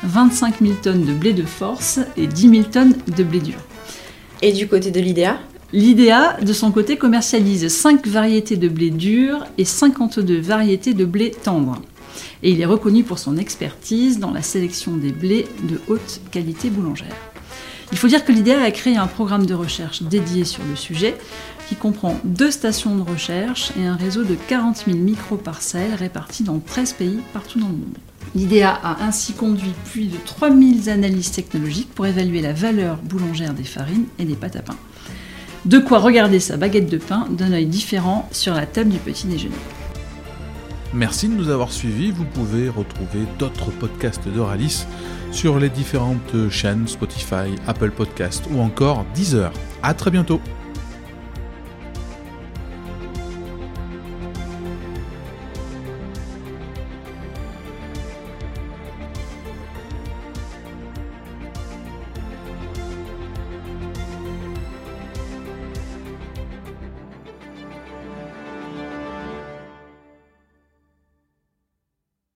25 0.05 0.61
000 0.61 0.75
tonnes 0.83 1.05
de 1.05 1.13
blé 1.13 1.33
de 1.33 1.45
force 1.45 1.99
et 2.17 2.29
10 2.29 2.51
000 2.51 2.63
tonnes 2.65 2.95
de 3.17 3.25
blé 3.25 3.41
dur. 3.41 3.59
Et 4.43 4.53
du 4.53 4.69
côté 4.69 4.93
de 4.93 5.01
l'IDEA? 5.01 5.39
L'IDEA, 5.73 6.37
de 6.43 6.53
son 6.53 6.73
côté, 6.73 6.97
commercialise 6.97 7.69
5 7.69 8.05
variétés 8.09 8.57
de 8.57 8.67
blé 8.67 8.91
dur 8.91 9.47
et 9.57 9.65
52 9.65 10.41
variétés 10.41 10.95
de 10.95 11.05
blé 11.05 11.31
tendre. 11.31 11.81
Et 12.43 12.51
il 12.51 12.61
est 12.61 12.67
reconnu 12.67 13.05
pour 13.05 13.21
son 13.21 13.37
expertise 13.37 14.19
dans 14.19 14.33
la 14.33 14.43
sélection 14.43 14.97
des 14.97 15.13
blés 15.13 15.47
de 15.63 15.81
haute 15.87 16.23
qualité 16.33 16.71
boulangère. 16.71 17.15
Il 17.93 17.99
faut 17.99 18.09
dire 18.09 18.25
que 18.25 18.33
l'IDEA 18.33 18.63
a 18.65 18.71
créé 18.73 18.97
un 18.97 19.07
programme 19.07 19.47
de 19.47 19.55
recherche 19.55 20.03
dédié 20.03 20.45
sur 20.45 20.65
le 20.69 20.75
sujet 20.75 21.17
qui 21.69 21.77
comprend 21.77 22.19
deux 22.25 22.51
stations 22.51 22.97
de 22.97 23.09
recherche 23.09 23.71
et 23.79 23.87
un 23.87 23.95
réseau 23.95 24.25
de 24.25 24.35
40 24.35 24.85
000 24.87 24.99
micro-parcelles 24.99 25.95
réparties 25.95 26.43
dans 26.43 26.59
13 26.59 26.95
pays 26.95 27.21
partout 27.33 27.61
dans 27.61 27.69
le 27.69 27.75
monde. 27.75 27.99
L'IDEA 28.35 28.73
a 28.83 29.05
ainsi 29.05 29.35
conduit 29.35 29.75
plus 29.93 30.07
de 30.07 30.17
3000 30.25 30.91
analyses 30.91 31.31
technologiques 31.31 31.95
pour 31.95 32.07
évaluer 32.07 32.41
la 32.41 32.53
valeur 32.53 32.97
boulangère 32.97 33.55
des 33.55 33.65
farines 33.65 34.07
et 34.19 34.25
des 34.25 34.35
pâtes 34.35 34.57
à 34.57 34.63
pain. 34.63 34.77
De 35.67 35.79
quoi 35.79 35.99
regarder 35.99 36.41
sa 36.41 36.57
baguette 36.57 36.91
de 36.91 36.97
pain 36.97 37.27
d'un 37.31 37.53
œil 37.53 37.67
différent 37.67 38.29
sur 38.33 38.55
la 38.55 38.67
table 38.67 38.91
du 38.91 38.99
petit 38.99 39.27
déjeuner. 39.27 39.55
Merci 40.93 41.29
de 41.29 41.35
nous 41.35 41.51
avoir 41.51 41.71
suivis. 41.71 42.11
Vous 42.11 42.25
pouvez 42.25 42.69
retrouver 42.69 43.27
d'autres 43.39 43.71
podcasts 43.71 44.27
d'Oralis 44.29 44.87
sur 45.31 45.59
les 45.59 45.69
différentes 45.69 46.49
chaînes 46.51 46.89
Spotify, 46.89 47.55
Apple 47.67 47.91
Podcasts 47.91 48.45
ou 48.53 48.61
encore 48.61 49.05
Deezer. 49.15 49.53
À 49.83 49.95
très 49.95 50.11
bientôt. 50.11 50.41